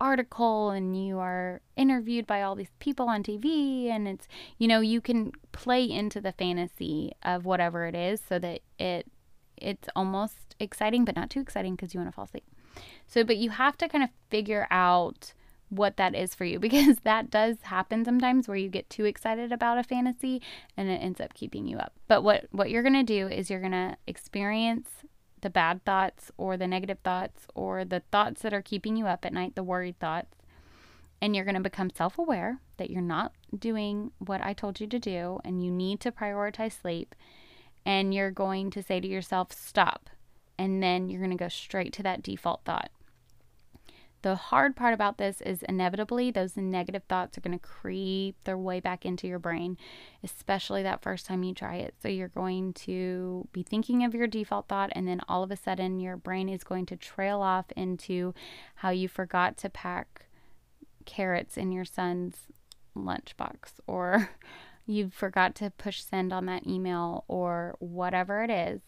article 0.00 0.70
and 0.70 1.06
you 1.06 1.18
are 1.18 1.60
interviewed 1.76 2.26
by 2.26 2.42
all 2.42 2.56
these 2.56 2.72
people 2.80 3.08
on 3.08 3.22
TV 3.22 3.88
and 3.88 4.08
it's 4.08 4.26
you 4.58 4.66
know 4.66 4.80
you 4.80 5.00
can 5.00 5.30
play 5.52 5.84
into 5.84 6.20
the 6.20 6.32
fantasy 6.32 7.12
of 7.22 7.44
whatever 7.44 7.86
it 7.86 7.94
is 7.94 8.20
so 8.28 8.38
that 8.38 8.60
it 8.78 9.06
it's 9.62 9.88
almost 9.94 10.56
exciting, 10.58 11.04
but 11.04 11.16
not 11.16 11.30
too 11.30 11.40
exciting 11.40 11.74
because 11.74 11.94
you 11.94 12.00
want 12.00 12.10
to 12.10 12.14
fall 12.14 12.24
asleep. 12.24 12.44
So, 13.06 13.24
but 13.24 13.36
you 13.36 13.50
have 13.50 13.76
to 13.78 13.88
kind 13.88 14.04
of 14.04 14.10
figure 14.30 14.66
out 14.70 15.32
what 15.68 15.96
that 15.96 16.14
is 16.14 16.34
for 16.34 16.44
you 16.44 16.58
because 16.60 16.98
that 17.04 17.30
does 17.30 17.56
happen 17.62 18.04
sometimes 18.04 18.48
where 18.48 18.56
you 18.56 18.68
get 18.68 18.90
too 18.90 19.04
excited 19.04 19.52
about 19.52 19.78
a 19.78 19.82
fantasy 19.82 20.42
and 20.76 20.90
it 20.90 21.00
ends 21.02 21.20
up 21.20 21.34
keeping 21.34 21.66
you 21.66 21.78
up. 21.78 21.92
But 22.08 22.22
what 22.22 22.46
what 22.50 22.70
you're 22.70 22.82
going 22.82 22.92
to 22.94 23.02
do 23.02 23.28
is 23.28 23.50
you're 23.50 23.60
going 23.60 23.72
to 23.72 23.96
experience 24.06 24.88
the 25.42 25.50
bad 25.50 25.84
thoughts 25.84 26.32
or 26.36 26.56
the 26.56 26.66
negative 26.66 26.98
thoughts 27.04 27.46
or 27.54 27.84
the 27.84 28.00
thoughts 28.10 28.42
that 28.42 28.54
are 28.54 28.62
keeping 28.62 28.96
you 28.96 29.06
up 29.06 29.26
at 29.26 29.32
night, 29.32 29.54
the 29.54 29.62
worried 29.62 29.98
thoughts. 29.98 30.36
And 31.20 31.36
you're 31.36 31.44
going 31.44 31.56
to 31.56 31.60
become 31.60 31.90
self 31.90 32.18
aware 32.18 32.58
that 32.78 32.90
you're 32.90 33.02
not 33.02 33.32
doing 33.56 34.10
what 34.18 34.42
I 34.42 34.54
told 34.54 34.80
you 34.80 34.86
to 34.88 34.98
do 34.98 35.38
and 35.44 35.62
you 35.62 35.70
need 35.70 36.00
to 36.00 36.10
prioritize 36.10 36.80
sleep. 36.80 37.14
And 37.84 38.14
you're 38.14 38.30
going 38.30 38.70
to 38.70 38.82
say 38.82 39.00
to 39.00 39.06
yourself, 39.06 39.52
stop. 39.52 40.10
And 40.58 40.82
then 40.82 41.08
you're 41.08 41.20
going 41.20 41.36
to 41.36 41.36
go 41.36 41.48
straight 41.48 41.92
to 41.94 42.02
that 42.04 42.22
default 42.22 42.62
thought. 42.64 42.90
The 44.22 44.36
hard 44.36 44.76
part 44.76 44.94
about 44.94 45.18
this 45.18 45.40
is 45.40 45.64
inevitably 45.64 46.30
those 46.30 46.56
negative 46.56 47.02
thoughts 47.08 47.36
are 47.36 47.40
going 47.40 47.58
to 47.58 47.64
creep 47.64 48.36
their 48.44 48.56
way 48.56 48.78
back 48.78 49.04
into 49.04 49.26
your 49.26 49.40
brain, 49.40 49.76
especially 50.22 50.84
that 50.84 51.02
first 51.02 51.26
time 51.26 51.42
you 51.42 51.52
try 51.52 51.76
it. 51.76 51.94
So 52.00 52.08
you're 52.08 52.28
going 52.28 52.72
to 52.74 53.48
be 53.52 53.64
thinking 53.64 54.04
of 54.04 54.14
your 54.14 54.28
default 54.28 54.68
thought, 54.68 54.90
and 54.92 55.08
then 55.08 55.20
all 55.28 55.42
of 55.42 55.50
a 55.50 55.56
sudden 55.56 55.98
your 55.98 56.16
brain 56.16 56.48
is 56.48 56.62
going 56.62 56.86
to 56.86 56.96
trail 56.96 57.42
off 57.42 57.66
into 57.76 58.32
how 58.76 58.90
you 58.90 59.08
forgot 59.08 59.56
to 59.58 59.68
pack 59.68 60.26
carrots 61.04 61.56
in 61.56 61.72
your 61.72 61.84
son's 61.84 62.36
lunchbox, 62.96 63.80
or 63.88 64.30
you 64.86 65.10
forgot 65.10 65.56
to 65.56 65.70
push 65.70 66.00
send 66.00 66.32
on 66.32 66.46
that 66.46 66.64
email, 66.64 67.24
or 67.26 67.74
whatever 67.80 68.44
it 68.44 68.50
is. 68.50 68.82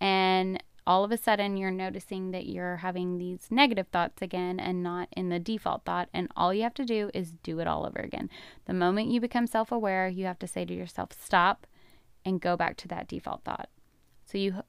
And 0.00 0.62
all 0.86 1.04
of 1.04 1.12
a 1.12 1.16
sudden 1.16 1.56
you're 1.56 1.70
noticing 1.70 2.30
that 2.30 2.46
you're 2.46 2.76
having 2.76 3.18
these 3.18 3.48
negative 3.50 3.88
thoughts 3.88 4.22
again 4.22 4.58
and 4.58 4.82
not 4.82 5.08
in 5.16 5.28
the 5.28 5.38
default 5.38 5.84
thought. 5.84 6.08
And 6.12 6.28
all 6.36 6.52
you 6.54 6.62
have 6.62 6.74
to 6.74 6.84
do 6.84 7.10
is 7.14 7.32
do 7.42 7.60
it 7.60 7.66
all 7.66 7.86
over 7.86 7.98
again. 7.98 8.30
The 8.66 8.74
moment 8.74 9.10
you 9.10 9.20
become 9.20 9.46
self 9.46 9.70
aware, 9.70 10.08
you 10.08 10.24
have 10.26 10.38
to 10.40 10.46
say 10.46 10.64
to 10.64 10.74
yourself, 10.74 11.10
stop 11.18 11.66
and 12.24 12.40
go 12.40 12.56
back 12.56 12.76
to 12.78 12.88
that 12.88 13.08
default 13.08 13.44
thought. 13.44 13.68
So 14.24 14.38
you 14.38 14.62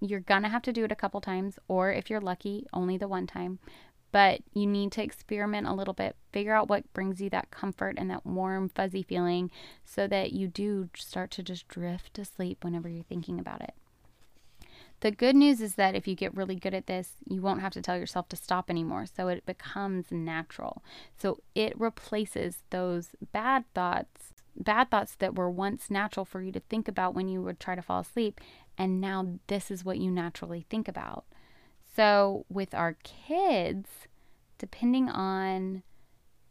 you're 0.00 0.20
going 0.20 0.42
to 0.42 0.48
have 0.48 0.62
to 0.62 0.72
do 0.72 0.84
it 0.84 0.92
a 0.92 0.96
couple 0.96 1.20
times 1.20 1.58
or 1.68 1.92
if 1.92 2.08
you're 2.08 2.22
lucky, 2.22 2.66
only 2.72 2.96
the 2.96 3.08
one 3.08 3.26
time. 3.26 3.58
But 4.12 4.40
you 4.54 4.66
need 4.66 4.92
to 4.92 5.02
experiment 5.02 5.68
a 5.68 5.74
little 5.74 5.94
bit, 5.94 6.16
figure 6.32 6.54
out 6.54 6.68
what 6.68 6.92
brings 6.92 7.20
you 7.20 7.30
that 7.30 7.50
comfort 7.50 7.94
and 7.96 8.10
that 8.10 8.26
warm, 8.26 8.68
fuzzy 8.68 9.02
feeling 9.02 9.50
so 9.84 10.08
that 10.08 10.32
you 10.32 10.48
do 10.48 10.88
start 10.96 11.30
to 11.32 11.42
just 11.42 11.68
drift 11.68 12.14
to 12.14 12.24
sleep 12.24 12.64
whenever 12.64 12.88
you're 12.88 13.04
thinking 13.04 13.38
about 13.38 13.60
it. 13.60 13.74
The 15.00 15.10
good 15.10 15.34
news 15.34 15.62
is 15.62 15.76
that 15.76 15.94
if 15.94 16.06
you 16.06 16.14
get 16.14 16.36
really 16.36 16.56
good 16.56 16.74
at 16.74 16.86
this, 16.86 17.12
you 17.26 17.40
won't 17.40 17.62
have 17.62 17.72
to 17.72 17.80
tell 17.80 17.96
yourself 17.96 18.28
to 18.28 18.36
stop 18.36 18.68
anymore. 18.68 19.06
So 19.06 19.28
it 19.28 19.46
becomes 19.46 20.06
natural. 20.10 20.82
So 21.16 21.40
it 21.54 21.78
replaces 21.80 22.58
those 22.68 23.08
bad 23.32 23.64
thoughts, 23.74 24.34
bad 24.54 24.90
thoughts 24.90 25.14
that 25.16 25.36
were 25.36 25.50
once 25.50 25.90
natural 25.90 26.26
for 26.26 26.42
you 26.42 26.52
to 26.52 26.60
think 26.60 26.86
about 26.86 27.14
when 27.14 27.28
you 27.28 27.40
would 27.42 27.58
try 27.58 27.74
to 27.74 27.82
fall 27.82 28.00
asleep. 28.00 28.40
And 28.76 29.00
now 29.00 29.38
this 29.46 29.70
is 29.70 29.84
what 29.84 29.98
you 29.98 30.10
naturally 30.10 30.66
think 30.68 30.86
about. 30.86 31.24
So 31.96 32.44
with 32.50 32.74
our 32.74 32.96
kids, 33.02 33.88
depending 34.58 35.08
on 35.08 35.82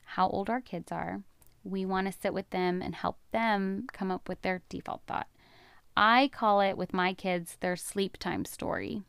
how 0.05 0.27
old 0.27 0.49
our 0.49 0.61
kids 0.61 0.91
are, 0.91 1.21
we 1.63 1.85
want 1.85 2.07
to 2.07 2.19
sit 2.19 2.33
with 2.33 2.49
them 2.49 2.81
and 2.81 2.95
help 2.95 3.19
them 3.31 3.85
come 3.93 4.09
up 4.09 4.27
with 4.27 4.41
their 4.41 4.63
default 4.69 5.01
thought. 5.05 5.27
I 6.01 6.29
call 6.29 6.61
it 6.61 6.77
with 6.77 6.93
my 6.93 7.13
kids 7.13 7.57
their 7.59 7.75
sleep 7.75 8.15
time 8.15 8.45
story, 8.45 9.01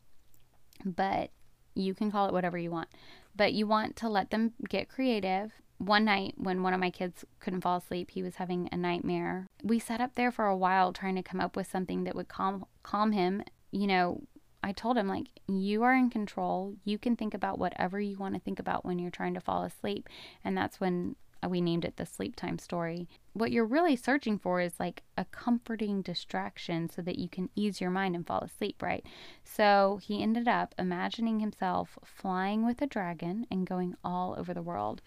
but 0.83 1.29
you 1.73 1.93
can 1.93 2.11
call 2.11 2.27
it 2.27 2.33
whatever 2.33 2.57
you 2.57 2.69
want. 2.69 2.89
But 3.33 3.53
you 3.53 3.65
want 3.65 3.95
to 3.95 4.09
let 4.09 4.29
them 4.29 4.51
get 4.67 4.89
creative. 4.89 5.53
One 5.77 6.03
night, 6.03 6.33
when 6.35 6.63
one 6.63 6.73
of 6.73 6.81
my 6.81 6.89
kids 6.89 7.23
couldn't 7.39 7.61
fall 7.61 7.77
asleep, 7.77 8.11
he 8.11 8.21
was 8.21 8.35
having 8.35 8.67
a 8.73 8.77
nightmare. 8.77 9.47
We 9.63 9.79
sat 9.79 10.01
up 10.01 10.15
there 10.15 10.33
for 10.33 10.47
a 10.47 10.57
while 10.57 10.91
trying 10.91 11.15
to 11.15 11.23
come 11.23 11.39
up 11.39 11.55
with 11.55 11.71
something 11.71 12.03
that 12.03 12.13
would 12.13 12.27
calm 12.27 12.65
calm 12.83 13.13
him. 13.13 13.41
You 13.71 13.87
know, 13.87 14.23
I 14.61 14.73
told 14.73 14.97
him 14.97 15.07
like 15.07 15.27
you 15.47 15.83
are 15.83 15.95
in 15.95 16.09
control. 16.09 16.75
You 16.83 16.97
can 16.97 17.15
think 17.15 17.33
about 17.33 17.57
whatever 17.57 18.01
you 18.01 18.17
want 18.17 18.33
to 18.35 18.41
think 18.41 18.59
about 18.59 18.83
when 18.83 18.99
you're 18.99 19.11
trying 19.11 19.33
to 19.35 19.39
fall 19.39 19.63
asleep, 19.63 20.09
and 20.43 20.57
that's 20.57 20.81
when 20.81 21.15
Uh, 21.43 21.49
we 21.49 21.61
named 21.61 21.85
it 21.85 21.97
the 21.97 22.05
sleep 22.05 22.35
time 22.35 22.59
story. 22.59 23.07
What 23.33 23.51
you're 23.51 23.65
really 23.65 23.95
searching 23.95 24.37
for 24.37 24.61
is 24.61 24.79
like 24.79 25.03
a 25.17 25.25
comforting 25.25 26.01
distraction 26.01 26.89
so 26.89 27.01
that 27.01 27.17
you 27.17 27.29
can 27.29 27.49
ease 27.55 27.81
your 27.81 27.89
mind 27.89 28.15
and 28.15 28.25
fall 28.25 28.41
asleep, 28.41 28.81
right? 28.81 29.05
So 29.43 29.99
he 30.01 30.21
ended 30.21 30.47
up 30.47 30.75
imagining 30.77 31.39
himself 31.39 31.97
flying 32.03 32.65
with 32.65 32.81
a 32.81 32.87
dragon 32.87 33.47
and 33.49 33.65
going 33.65 33.95
all 34.03 34.35
over 34.37 34.53
the 34.53 34.61
world. 34.61 35.01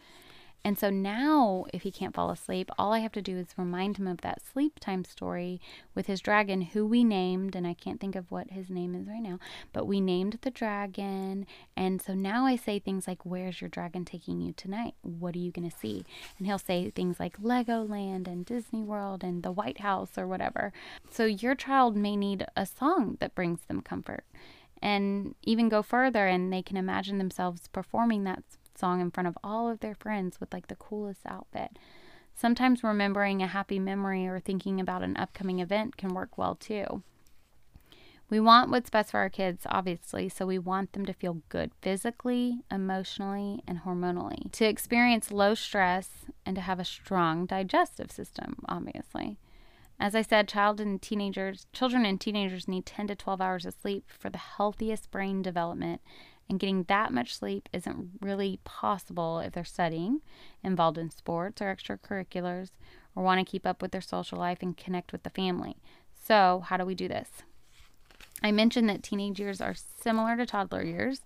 And 0.66 0.78
so 0.78 0.88
now, 0.88 1.66
if 1.74 1.82
he 1.82 1.90
can't 1.90 2.14
fall 2.14 2.30
asleep, 2.30 2.70
all 2.78 2.94
I 2.94 3.00
have 3.00 3.12
to 3.12 3.22
do 3.22 3.36
is 3.36 3.48
remind 3.58 3.98
him 3.98 4.06
of 4.06 4.22
that 4.22 4.40
sleep 4.42 4.80
time 4.80 5.04
story 5.04 5.60
with 5.94 6.06
his 6.06 6.22
dragon, 6.22 6.62
who 6.62 6.86
we 6.86 7.04
named, 7.04 7.54
and 7.54 7.66
I 7.66 7.74
can't 7.74 8.00
think 8.00 8.16
of 8.16 8.30
what 8.30 8.50
his 8.50 8.70
name 8.70 8.94
is 8.94 9.06
right 9.06 9.22
now, 9.22 9.38
but 9.74 9.86
we 9.86 10.00
named 10.00 10.38
the 10.40 10.50
dragon. 10.50 11.46
And 11.76 12.00
so 12.00 12.14
now 12.14 12.46
I 12.46 12.56
say 12.56 12.78
things 12.78 13.06
like, 13.06 13.26
Where's 13.26 13.60
your 13.60 13.68
dragon 13.68 14.06
taking 14.06 14.40
you 14.40 14.54
tonight? 14.54 14.94
What 15.02 15.34
are 15.34 15.40
you 15.40 15.52
going 15.52 15.68
to 15.68 15.76
see? 15.76 16.06
And 16.38 16.46
he'll 16.46 16.58
say 16.58 16.88
things 16.90 17.20
like 17.20 17.42
Legoland 17.42 18.26
and 18.26 18.46
Disney 18.46 18.82
World 18.82 19.22
and 19.22 19.42
the 19.42 19.52
White 19.52 19.80
House 19.80 20.16
or 20.16 20.26
whatever. 20.26 20.72
So 21.10 21.26
your 21.26 21.54
child 21.54 21.94
may 21.94 22.16
need 22.16 22.46
a 22.56 22.64
song 22.64 23.18
that 23.20 23.34
brings 23.34 23.60
them 23.66 23.82
comfort 23.82 24.24
and 24.80 25.34
even 25.42 25.68
go 25.68 25.82
further 25.82 26.26
and 26.26 26.50
they 26.52 26.62
can 26.62 26.76
imagine 26.76 27.18
themselves 27.18 27.68
performing 27.68 28.24
that 28.24 28.42
song 28.78 29.00
in 29.00 29.10
front 29.10 29.26
of 29.26 29.38
all 29.42 29.68
of 29.68 29.80
their 29.80 29.94
friends 29.94 30.40
with 30.40 30.52
like 30.52 30.68
the 30.68 30.76
coolest 30.76 31.20
outfit. 31.26 31.78
Sometimes 32.34 32.82
remembering 32.82 33.42
a 33.42 33.46
happy 33.46 33.78
memory 33.78 34.26
or 34.26 34.40
thinking 34.40 34.80
about 34.80 35.02
an 35.02 35.16
upcoming 35.16 35.60
event 35.60 35.96
can 35.96 36.14
work 36.14 36.36
well 36.36 36.54
too. 36.54 37.02
We 38.30 38.40
want 38.40 38.70
what's 38.70 38.90
best 38.90 39.10
for 39.10 39.18
our 39.18 39.28
kids, 39.28 39.66
obviously, 39.68 40.28
so 40.28 40.46
we 40.46 40.58
want 40.58 40.92
them 40.92 41.04
to 41.06 41.12
feel 41.12 41.42
good 41.50 41.72
physically, 41.82 42.62
emotionally, 42.70 43.62
and 43.68 43.82
hormonally, 43.82 44.50
to 44.52 44.64
experience 44.64 45.30
low 45.30 45.54
stress, 45.54 46.08
and 46.46 46.56
to 46.56 46.62
have 46.62 46.80
a 46.80 46.84
strong 46.84 47.46
digestive 47.46 48.10
system, 48.10 48.56
obviously. 48.66 49.38
As 50.00 50.14
I 50.14 50.22
said, 50.22 50.48
child 50.48 50.80
and 50.80 51.00
teenagers, 51.00 51.66
children 51.72 52.04
and 52.04 52.20
teenagers 52.20 52.66
need 52.66 52.86
10 52.86 53.08
to 53.08 53.14
12 53.14 53.40
hours 53.40 53.66
of 53.66 53.74
sleep 53.74 54.04
for 54.08 54.30
the 54.30 54.38
healthiest 54.38 55.10
brain 55.10 55.40
development 55.40 56.00
and 56.48 56.60
getting 56.60 56.84
that 56.84 57.12
much 57.12 57.34
sleep 57.34 57.68
isn't 57.72 58.10
really 58.20 58.60
possible 58.64 59.40
if 59.40 59.52
they're 59.52 59.64
studying, 59.64 60.20
involved 60.62 60.98
in 60.98 61.10
sports 61.10 61.62
or 61.62 61.74
extracurriculars, 61.74 62.70
or 63.14 63.22
want 63.22 63.44
to 63.44 63.50
keep 63.50 63.66
up 63.66 63.80
with 63.80 63.92
their 63.92 64.00
social 64.00 64.38
life 64.38 64.58
and 64.60 64.76
connect 64.76 65.12
with 65.12 65.22
the 65.22 65.30
family. 65.30 65.76
So, 66.12 66.64
how 66.66 66.76
do 66.76 66.84
we 66.84 66.94
do 66.94 67.08
this? 67.08 67.28
I 68.42 68.52
mentioned 68.52 68.88
that 68.88 69.02
teenage 69.02 69.40
years 69.40 69.60
are 69.60 69.74
similar 69.74 70.36
to 70.36 70.46
toddler 70.46 70.82
years 70.82 71.22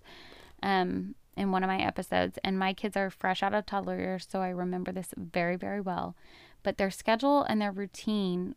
um, 0.63 1.15
in 1.35 1.51
one 1.51 1.63
of 1.63 1.67
my 1.67 1.79
episodes, 1.79 2.37
and 2.43 2.59
my 2.59 2.73
kids 2.73 2.95
are 2.95 3.09
fresh 3.09 3.43
out 3.43 3.53
of 3.53 3.65
toddler 3.65 3.97
years, 3.97 4.27
so 4.29 4.41
I 4.41 4.49
remember 4.49 4.91
this 4.91 5.13
very, 5.17 5.55
very 5.55 5.81
well. 5.81 6.15
But 6.63 6.77
their 6.77 6.91
schedule 6.91 7.43
and 7.43 7.61
their 7.61 7.71
routine, 7.71 8.55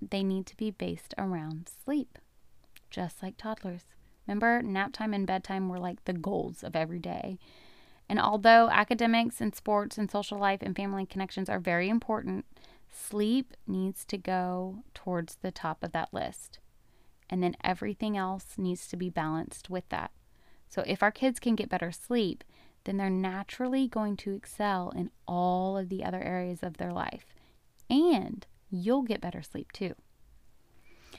they 0.00 0.22
need 0.22 0.46
to 0.46 0.56
be 0.56 0.70
based 0.70 1.14
around 1.16 1.70
sleep, 1.84 2.18
just 2.90 3.22
like 3.22 3.36
toddlers. 3.36 3.95
Remember, 4.26 4.62
nap 4.62 4.92
time 4.92 5.14
and 5.14 5.26
bedtime 5.26 5.68
were 5.68 5.78
like 5.78 6.04
the 6.04 6.12
goals 6.12 6.62
of 6.62 6.74
every 6.74 6.98
day. 6.98 7.38
And 8.08 8.20
although 8.20 8.68
academics 8.70 9.40
and 9.40 9.54
sports 9.54 9.98
and 9.98 10.10
social 10.10 10.38
life 10.38 10.62
and 10.62 10.76
family 10.76 11.06
connections 11.06 11.48
are 11.48 11.58
very 11.58 11.88
important, 11.88 12.44
sleep 12.90 13.54
needs 13.66 14.04
to 14.06 14.16
go 14.18 14.82
towards 14.94 15.36
the 15.36 15.50
top 15.50 15.82
of 15.82 15.92
that 15.92 16.12
list. 16.12 16.58
And 17.28 17.42
then 17.42 17.56
everything 17.64 18.16
else 18.16 18.54
needs 18.56 18.86
to 18.88 18.96
be 18.96 19.10
balanced 19.10 19.68
with 19.68 19.88
that. 19.88 20.12
So 20.68 20.82
if 20.86 21.02
our 21.02 21.10
kids 21.10 21.40
can 21.40 21.56
get 21.56 21.68
better 21.68 21.90
sleep, 21.90 22.44
then 22.84 22.96
they're 22.96 23.10
naturally 23.10 23.88
going 23.88 24.16
to 24.18 24.34
excel 24.34 24.90
in 24.90 25.10
all 25.26 25.76
of 25.76 25.88
the 25.88 26.04
other 26.04 26.22
areas 26.22 26.62
of 26.62 26.76
their 26.76 26.92
life. 26.92 27.26
And 27.90 28.46
you'll 28.70 29.02
get 29.02 29.20
better 29.20 29.42
sleep 29.42 29.72
too. 29.72 29.94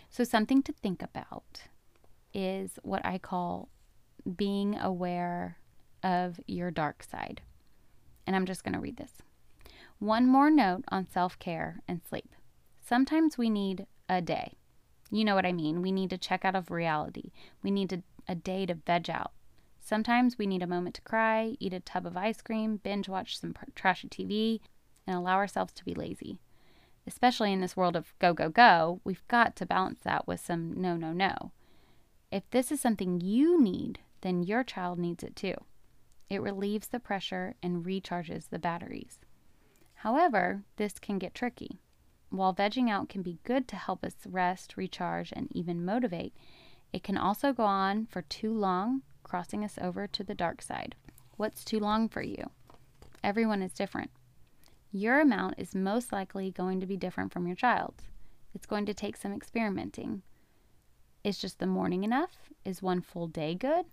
So, 0.10 0.24
something 0.24 0.64
to 0.64 0.72
think 0.72 1.02
about 1.02 1.64
is 2.34 2.80
what 2.84 3.06
I 3.06 3.18
call 3.18 3.70
being 4.36 4.78
aware 4.78 5.58
of 6.04 6.40
your 6.48 6.72
dark 6.72 7.04
side. 7.04 7.42
And 8.26 8.36
I'm 8.36 8.46
just 8.46 8.64
going 8.64 8.74
to 8.74 8.80
read 8.80 8.98
this. 8.98 9.14
One 10.00 10.28
more 10.28 10.52
note 10.52 10.84
on 10.90 11.08
self 11.08 11.40
care 11.40 11.80
and 11.88 12.02
sleep. 12.08 12.36
Sometimes 12.80 13.38
we 13.38 13.50
need 13.50 13.88
a 14.08 14.22
day. 14.22 14.54
You 15.10 15.26
know 15.26 15.36
what 15.36 15.46
I 15.46 15.54
mean. 15.54 15.82
We 15.82 15.92
need 15.92 16.10
to 16.12 16.18
check 16.18 16.46
out 16.46 16.56
of 16.56 16.70
reality. 16.70 17.32
We 17.64 17.72
need 17.72 17.94
a, 17.94 18.04
a 18.28 18.36
day 18.36 18.66
to 18.66 18.76
veg 18.76 19.10
out. 19.10 19.32
Sometimes 19.80 20.38
we 20.38 20.48
need 20.48 20.62
a 20.62 20.68
moment 20.68 20.96
to 20.96 21.02
cry, 21.02 21.56
eat 21.60 21.74
a 21.74 21.80
tub 21.80 22.06
of 22.06 22.18
ice 22.18 22.42
cream, 22.42 22.78
binge 22.78 23.08
watch 23.08 23.40
some 23.40 23.56
trashy 23.74 24.10
TV, 24.10 24.60
and 25.08 25.16
allow 25.16 25.36
ourselves 25.36 25.74
to 25.74 25.86
be 25.86 25.94
lazy. 25.94 26.40
Especially 27.08 27.54
in 27.54 27.62
this 27.62 27.78
world 27.78 27.96
of 27.96 28.14
go, 28.20 28.34
go, 28.34 28.50
go, 28.50 29.00
we've 29.06 29.26
got 29.30 29.56
to 29.56 29.66
balance 29.66 30.02
that 30.04 30.28
with 30.28 30.42
some 30.42 30.74
no, 30.74 30.98
no, 30.98 31.14
no. 31.14 31.54
If 32.32 32.50
this 32.50 32.72
is 32.72 32.82
something 32.82 33.22
you 33.22 33.62
need, 33.62 34.00
then 34.22 34.44
your 34.44 34.64
child 34.64 35.00
needs 35.00 35.24
it 35.24 35.36
too. 35.36 35.56
It 36.30 36.42
relieves 36.42 36.88
the 36.88 37.00
pressure 37.00 37.56
and 37.64 37.86
recharges 37.86 38.50
the 38.50 38.60
batteries. 38.60 39.20
However, 39.96 40.64
this 40.76 41.00
can 41.00 41.20
get 41.20 41.34
tricky. 41.34 41.80
While 42.30 42.54
vegging 42.54 42.90
out 42.90 43.08
can 43.08 43.22
be 43.22 43.40
good 43.44 43.68
to 43.70 43.78
help 43.78 44.04
us 44.04 44.16
rest, 44.28 44.76
recharge, 44.76 45.32
and 45.32 45.48
even 45.56 45.86
motivate, 45.86 46.34
it 46.92 47.04
can 47.04 47.18
also 47.18 47.54
go 47.54 47.64
on 47.64 48.08
for 48.08 48.22
too 48.24 48.54
long, 48.54 49.04
crossing 49.24 49.64
us 49.64 49.80
over 49.82 50.06
to 50.08 50.24
the 50.24 50.36
dark 50.36 50.62
side. 50.62 50.96
What's 51.38 51.64
too 51.64 51.80
long 51.80 52.10
for 52.10 52.22
you? 52.22 52.50
Everyone 53.24 53.62
is 53.62 53.72
different. 53.72 54.12
Your 54.92 55.22
amount 55.22 55.56
is 55.58 55.74
most 55.74 56.12
likely 56.12 56.52
going 56.52 56.80
to 56.82 56.86
be 56.86 56.98
different 56.98 57.32
from 57.32 57.48
your 57.48 57.56
child's. 57.56 58.04
It's 58.54 58.66
going 58.66 58.86
to 58.88 58.94
take 58.94 59.16
some 59.16 59.34
experimenting. 59.34 60.24
Is 61.28 61.38
just 61.38 61.60
the 61.60 61.68
morning 61.68 62.06
enough? 62.06 62.54
Is 62.64 62.82
one 62.82 63.02
full 63.02 63.28
day 63.28 63.54
good? 63.54 63.86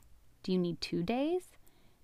Do 0.44 0.52
you 0.52 0.58
need 0.58 0.80
two 0.80 1.02
days? 1.02 1.56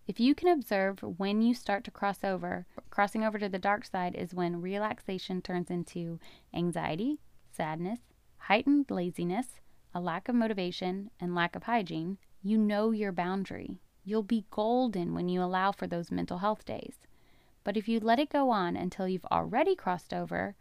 If 0.08 0.18
you 0.18 0.34
can 0.34 0.48
observe 0.48 1.04
when 1.18 1.40
you 1.40 1.54
start 1.54 1.84
to 1.84 1.92
cross 1.92 2.24
over, 2.24 2.66
crossing 2.90 3.22
over 3.22 3.38
to 3.38 3.48
the 3.48 3.56
dark 3.56 3.84
side 3.84 4.16
is 4.16 4.34
when 4.34 4.60
relaxation 4.60 5.40
turns 5.40 5.70
into 5.70 6.18
anxiety, 6.52 7.20
sadness, 7.52 8.00
heightened 8.38 8.90
laziness, 8.90 9.60
a 9.94 10.00
lack 10.00 10.28
of 10.28 10.34
motivation, 10.34 11.12
and 11.20 11.32
lack 11.32 11.54
of 11.54 11.62
hygiene, 11.62 12.18
you 12.42 12.58
know 12.58 12.90
your 12.90 13.12
boundary. 13.12 13.78
You'll 14.04 14.24
be 14.24 14.46
golden 14.50 15.14
when 15.14 15.28
you 15.28 15.44
allow 15.44 15.70
for 15.70 15.86
those 15.86 16.10
mental 16.10 16.38
health 16.38 16.64
days. 16.64 17.06
But 17.62 17.76
if 17.76 17.86
you 17.86 18.00
let 18.00 18.18
it 18.18 18.30
go 18.30 18.50
on 18.50 18.74
until 18.74 19.06
you've 19.06 19.26
already 19.26 19.76
crossed 19.76 20.12
over, 20.12 20.56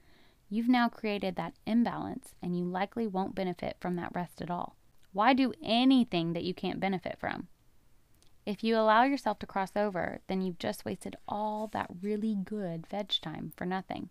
you've 0.50 0.70
now 0.70 0.90
created 0.90 1.36
that 1.36 1.54
imbalance 1.66 2.34
and 2.42 2.58
you 2.58 2.66
likely 2.66 3.08
won't 3.08 3.36
benefit 3.36 3.78
from 3.80 3.96
that 3.96 4.14
rest 4.14 4.42
at 4.42 4.50
all. 4.50 4.76
Why 5.14 5.34
do 5.34 5.54
anything 5.64 6.34
that 6.34 6.44
you 6.44 6.54
can't 6.54 6.80
benefit 6.80 7.18
from? 7.20 7.48
If 8.46 8.64
you 8.64 8.78
allow 8.78 9.04
yourself 9.04 9.40
to 9.40 9.46
cross 9.46 9.72
over, 9.76 10.22
then 10.28 10.42
you've 10.42 10.58
just 10.60 10.86
wasted 10.86 11.16
all 11.28 11.68
that 11.68 11.92
really 12.02 12.36
good 12.36 12.88
veg 12.88 13.14
time 13.22 13.54
for 13.56 13.66
nothing. 13.66 14.10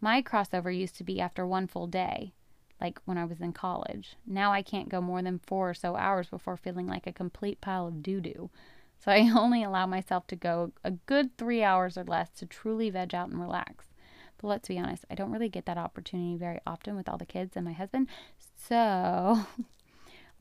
My 0.00 0.22
crossover 0.22 0.76
used 0.76 0.96
to 0.96 1.04
be 1.04 1.20
after 1.20 1.46
one 1.46 1.66
full 1.66 1.86
day, 1.86 2.32
like 2.80 3.00
when 3.04 3.18
I 3.18 3.24
was 3.24 3.40
in 3.40 3.52
college. 3.52 4.16
Now 4.26 4.52
I 4.52 4.62
can't 4.62 4.88
go 4.88 5.00
more 5.00 5.22
than 5.22 5.40
four 5.46 5.70
or 5.70 5.74
so 5.74 5.94
hours 5.94 6.28
before 6.28 6.56
feeling 6.56 6.86
like 6.86 7.06
a 7.06 7.12
complete 7.12 7.60
pile 7.60 7.86
of 7.86 8.02
doo 8.02 8.20
doo. 8.20 8.50
So 8.98 9.12
I 9.12 9.30
only 9.36 9.62
allow 9.62 9.86
myself 9.86 10.26
to 10.28 10.36
go 10.36 10.72
a 10.82 10.92
good 10.92 11.36
three 11.36 11.62
hours 11.62 11.96
or 11.96 12.04
less 12.04 12.30
to 12.30 12.46
truly 12.46 12.90
veg 12.90 13.14
out 13.14 13.28
and 13.28 13.40
relax. 13.40 13.91
But 14.42 14.48
let's 14.48 14.68
be 14.68 14.78
honest, 14.78 15.06
I 15.08 15.14
don't 15.14 15.32
really 15.32 15.48
get 15.48 15.64
that 15.66 15.78
opportunity 15.78 16.36
very 16.36 16.60
often 16.66 16.96
with 16.96 17.08
all 17.08 17.16
the 17.16 17.24
kids 17.24 17.56
and 17.56 17.64
my 17.64 17.72
husband. 17.72 18.08
So 18.56 19.46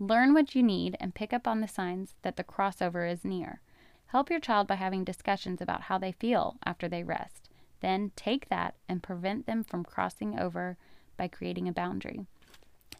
Learn 0.01 0.33
what 0.33 0.55
you 0.55 0.63
need 0.63 0.97
and 0.99 1.13
pick 1.13 1.31
up 1.31 1.47
on 1.47 1.61
the 1.61 1.67
signs 1.67 2.15
that 2.23 2.35
the 2.35 2.43
crossover 2.43 3.07
is 3.09 3.23
near. 3.23 3.61
Help 4.07 4.31
your 4.31 4.39
child 4.39 4.65
by 4.65 4.73
having 4.73 5.03
discussions 5.03 5.61
about 5.61 5.83
how 5.83 5.99
they 5.99 6.11
feel 6.11 6.57
after 6.65 6.89
they 6.89 7.03
rest. 7.03 7.51
Then 7.81 8.11
take 8.15 8.49
that 8.49 8.73
and 8.89 9.03
prevent 9.03 9.45
them 9.45 9.63
from 9.63 9.83
crossing 9.83 10.39
over 10.39 10.75
by 11.17 11.27
creating 11.27 11.67
a 11.67 11.71
boundary. 11.71 12.25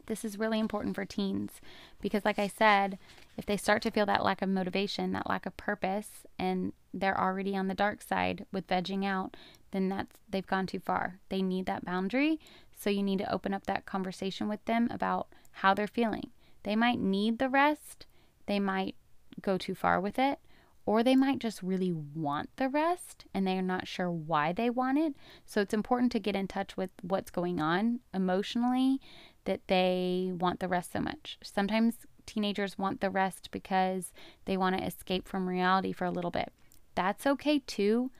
This 0.06 0.24
is 0.24 0.38
really 0.38 0.60
important 0.60 0.94
for 0.94 1.04
teens 1.04 1.60
because, 2.00 2.24
like 2.24 2.38
I 2.38 2.46
said, 2.46 3.00
if 3.36 3.46
they 3.46 3.56
start 3.56 3.82
to 3.82 3.90
feel 3.90 4.06
that 4.06 4.24
lack 4.24 4.40
of 4.40 4.48
motivation, 4.48 5.10
that 5.10 5.28
lack 5.28 5.44
of 5.44 5.56
purpose, 5.56 6.24
and 6.38 6.72
they're 6.94 7.20
already 7.20 7.56
on 7.56 7.66
the 7.66 7.74
dark 7.74 8.00
side 8.00 8.46
with 8.52 8.68
vegging 8.68 9.04
out, 9.04 9.36
then 9.72 9.88
that's 9.88 10.16
they've 10.28 10.46
gone 10.46 10.66
too 10.66 10.78
far. 10.78 11.18
They 11.28 11.42
need 11.42 11.66
that 11.66 11.84
boundary. 11.84 12.38
So 12.78 12.90
you 12.90 13.02
need 13.02 13.18
to 13.18 13.32
open 13.32 13.52
up 13.52 13.66
that 13.66 13.86
conversation 13.86 14.48
with 14.48 14.64
them 14.64 14.88
about 14.90 15.28
how 15.50 15.74
they're 15.74 15.86
feeling. 15.86 16.30
They 16.62 16.76
might 16.76 17.00
need 17.00 17.38
the 17.38 17.48
rest, 17.48 18.06
they 18.46 18.60
might 18.60 18.94
go 19.40 19.58
too 19.58 19.74
far 19.74 20.00
with 20.00 20.18
it, 20.18 20.38
or 20.84 21.02
they 21.02 21.16
might 21.16 21.38
just 21.38 21.62
really 21.62 21.92
want 21.92 22.50
the 22.56 22.68
rest 22.68 23.24
and 23.32 23.46
they're 23.46 23.62
not 23.62 23.86
sure 23.86 24.10
why 24.10 24.52
they 24.52 24.70
want 24.70 24.98
it. 24.98 25.14
So 25.46 25.60
it's 25.60 25.74
important 25.74 26.12
to 26.12 26.18
get 26.18 26.36
in 26.36 26.48
touch 26.48 26.76
with 26.76 26.90
what's 27.02 27.30
going 27.30 27.60
on 27.60 28.00
emotionally 28.12 29.00
that 29.44 29.60
they 29.68 30.32
want 30.34 30.60
the 30.60 30.68
rest 30.68 30.92
so 30.92 31.00
much. 31.00 31.38
Sometimes 31.42 31.94
teenagers 32.26 32.78
want 32.78 33.00
the 33.00 33.10
rest 33.10 33.50
because 33.50 34.12
they 34.44 34.56
want 34.56 34.76
to 34.78 34.84
escape 34.84 35.26
from 35.26 35.48
reality 35.48 35.92
for 35.92 36.04
a 36.04 36.10
little 36.10 36.30
bit. 36.30 36.52
That's 36.94 37.26
okay 37.26 37.60
too, 37.60 38.10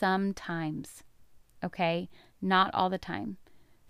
sometimes. 0.00 1.04
Okay? 1.62 2.08
Not 2.40 2.74
all 2.74 2.88
the 2.88 2.98
time. 2.98 3.36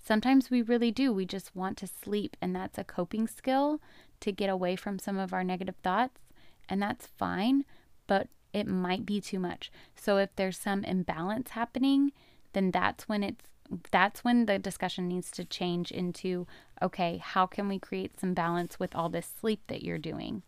Sometimes 0.02 0.50
we 0.50 0.60
really 0.60 0.90
do. 0.90 1.12
We 1.12 1.24
just 1.24 1.54
want 1.54 1.78
to 1.78 1.86
sleep, 1.86 2.36
and 2.42 2.54
that's 2.54 2.78
a 2.78 2.84
coping 2.84 3.28
skill 3.28 3.80
to 4.20 4.32
get 4.32 4.50
away 4.50 4.74
from 4.76 4.98
some 4.98 5.18
of 5.18 5.32
our 5.32 5.44
negative 5.44 5.76
thoughts, 5.82 6.20
and 6.68 6.82
that's 6.82 7.06
fine, 7.06 7.64
but 8.06 8.28
it 8.52 8.66
might 8.66 9.06
be 9.06 9.20
too 9.20 9.38
much. 9.38 9.70
So 9.94 10.16
if 10.16 10.34
there's 10.36 10.58
some 10.58 10.84
imbalance 10.84 11.50
happening, 11.50 12.12
then 12.52 12.70
that's 12.70 13.08
when 13.08 13.22
it's 13.22 13.44
that's 13.92 14.24
when 14.24 14.46
the 14.46 14.58
discussion 14.58 15.06
needs 15.06 15.30
to 15.30 15.44
change 15.44 15.92
into 15.92 16.44
okay, 16.82 17.18
how 17.18 17.46
can 17.46 17.68
we 17.68 17.78
create 17.78 18.18
some 18.18 18.34
balance 18.34 18.80
with 18.80 18.96
all 18.96 19.08
this 19.08 19.32
sleep 19.40 19.60
that 19.68 19.84
you're 19.84 19.98
doing? 19.98 20.42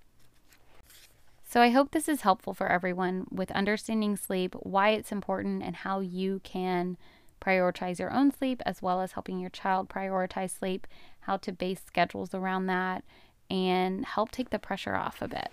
So 1.53 1.61
I 1.61 1.69
hope 1.69 1.91
this 1.91 2.09
is 2.09 2.23
helpful 2.23 2.55
for 2.55 2.67
everyone 2.67 3.27
with 3.31 3.51
understanding 3.51 4.17
sleep, 4.17 4.55
why 4.61 4.93
it's 4.93 5.13
important, 5.13 5.63
and 5.63 5.77
how 5.77 6.01
you 6.01 6.41
can 6.45 6.97
prioritize 7.43 7.99
your 7.99 8.11
own 8.11 8.33
sleep 8.33 8.63
as 8.65 8.81
well 8.81 9.03
as 9.03 9.13
helping 9.13 9.39
your 9.39 9.51
child 9.51 9.91
prioritize 9.91 10.49
sleep, 10.59 10.87
how 11.21 11.37
to 11.37 11.53
base 11.53 11.83
schedules 11.87 12.33
around 12.33 12.69
that, 12.69 13.05
and 13.51 14.07
help 14.07 14.31
take 14.31 14.49
the 14.49 14.59
pressure 14.59 14.97
off 14.97 15.21
a 15.21 15.29
bit. 15.29 15.51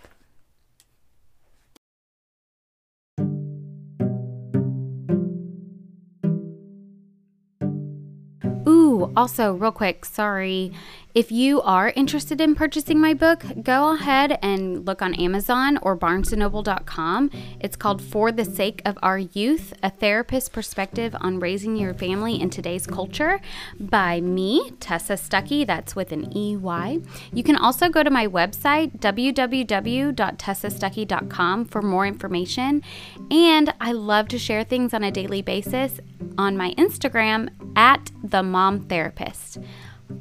Ooh, 8.65 9.12
also, 9.17 9.53
real 9.53 9.73
quick, 9.73 10.05
sorry. 10.05 10.71
If 11.15 11.31
you 11.31 11.59
are 11.63 11.91
interested 11.95 12.39
in 12.39 12.53
purchasing 12.53 13.01
my 13.01 13.15
book, 13.15 13.43
go 13.63 13.95
ahead 13.95 14.37
and 14.43 14.85
look 14.85 15.01
on 15.01 15.15
Amazon 15.15 15.79
or 15.81 15.97
barnesandnoble.com. 15.97 17.31
It's 17.59 17.75
called 17.75 18.03
For 18.03 18.31
the 18.31 18.45
Sake 18.45 18.83
of 18.85 18.95
Our 19.01 19.17
Youth 19.17 19.73
A 19.81 19.89
Therapist's 19.89 20.49
Perspective 20.49 21.15
on 21.19 21.39
Raising 21.39 21.75
Your 21.75 21.95
Family 21.95 22.39
in 22.39 22.51
Today's 22.51 22.85
Culture 22.85 23.41
by 23.79 24.21
me, 24.21 24.69
Tessa 24.79 25.13
Stuckey. 25.13 25.65
That's 25.65 25.95
with 25.95 26.11
an 26.11 26.31
EY. 26.37 27.01
You 27.33 27.41
can 27.41 27.55
also 27.55 27.89
go 27.89 28.03
to 28.03 28.11
my 28.11 28.27
website, 28.27 28.99
www.tessastuckey.com, 28.99 31.65
for 31.65 31.81
more 31.81 32.05
information. 32.05 32.83
And 33.31 33.73
I 33.81 33.93
love 33.93 34.27
to 34.27 34.37
share 34.37 34.63
things 34.63 34.93
on 34.93 35.03
a 35.03 35.09
daily 35.09 35.41
basis 35.41 35.99
on 36.37 36.55
my 36.55 36.75
Instagram 36.75 37.49
at 37.75 38.11
the 38.23 38.43
Mom 38.43 38.81
Therapist. 38.81 39.57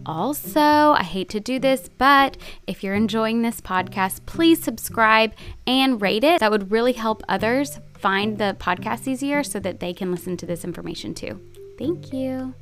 Also, 0.06 0.60
I 0.60 1.02
hate 1.02 1.28
to 1.30 1.40
do 1.40 1.58
this, 1.58 1.88
but 1.98 2.36
if 2.66 2.82
you're 2.82 2.94
enjoying 2.94 3.42
this 3.42 3.60
podcast, 3.60 4.24
please 4.26 4.62
subscribe 4.62 5.32
and 5.66 6.00
rate 6.00 6.24
it. 6.24 6.40
That 6.40 6.50
would 6.50 6.70
really 6.70 6.92
help 6.92 7.22
others 7.28 7.78
find 7.98 8.38
the 8.38 8.56
podcast 8.58 9.08
easier 9.08 9.42
so 9.42 9.58
that 9.60 9.80
they 9.80 9.92
can 9.92 10.10
listen 10.10 10.36
to 10.38 10.46
this 10.46 10.64
information 10.64 11.14
too. 11.14 11.40
Thank 11.78 12.12
you. 12.12 12.54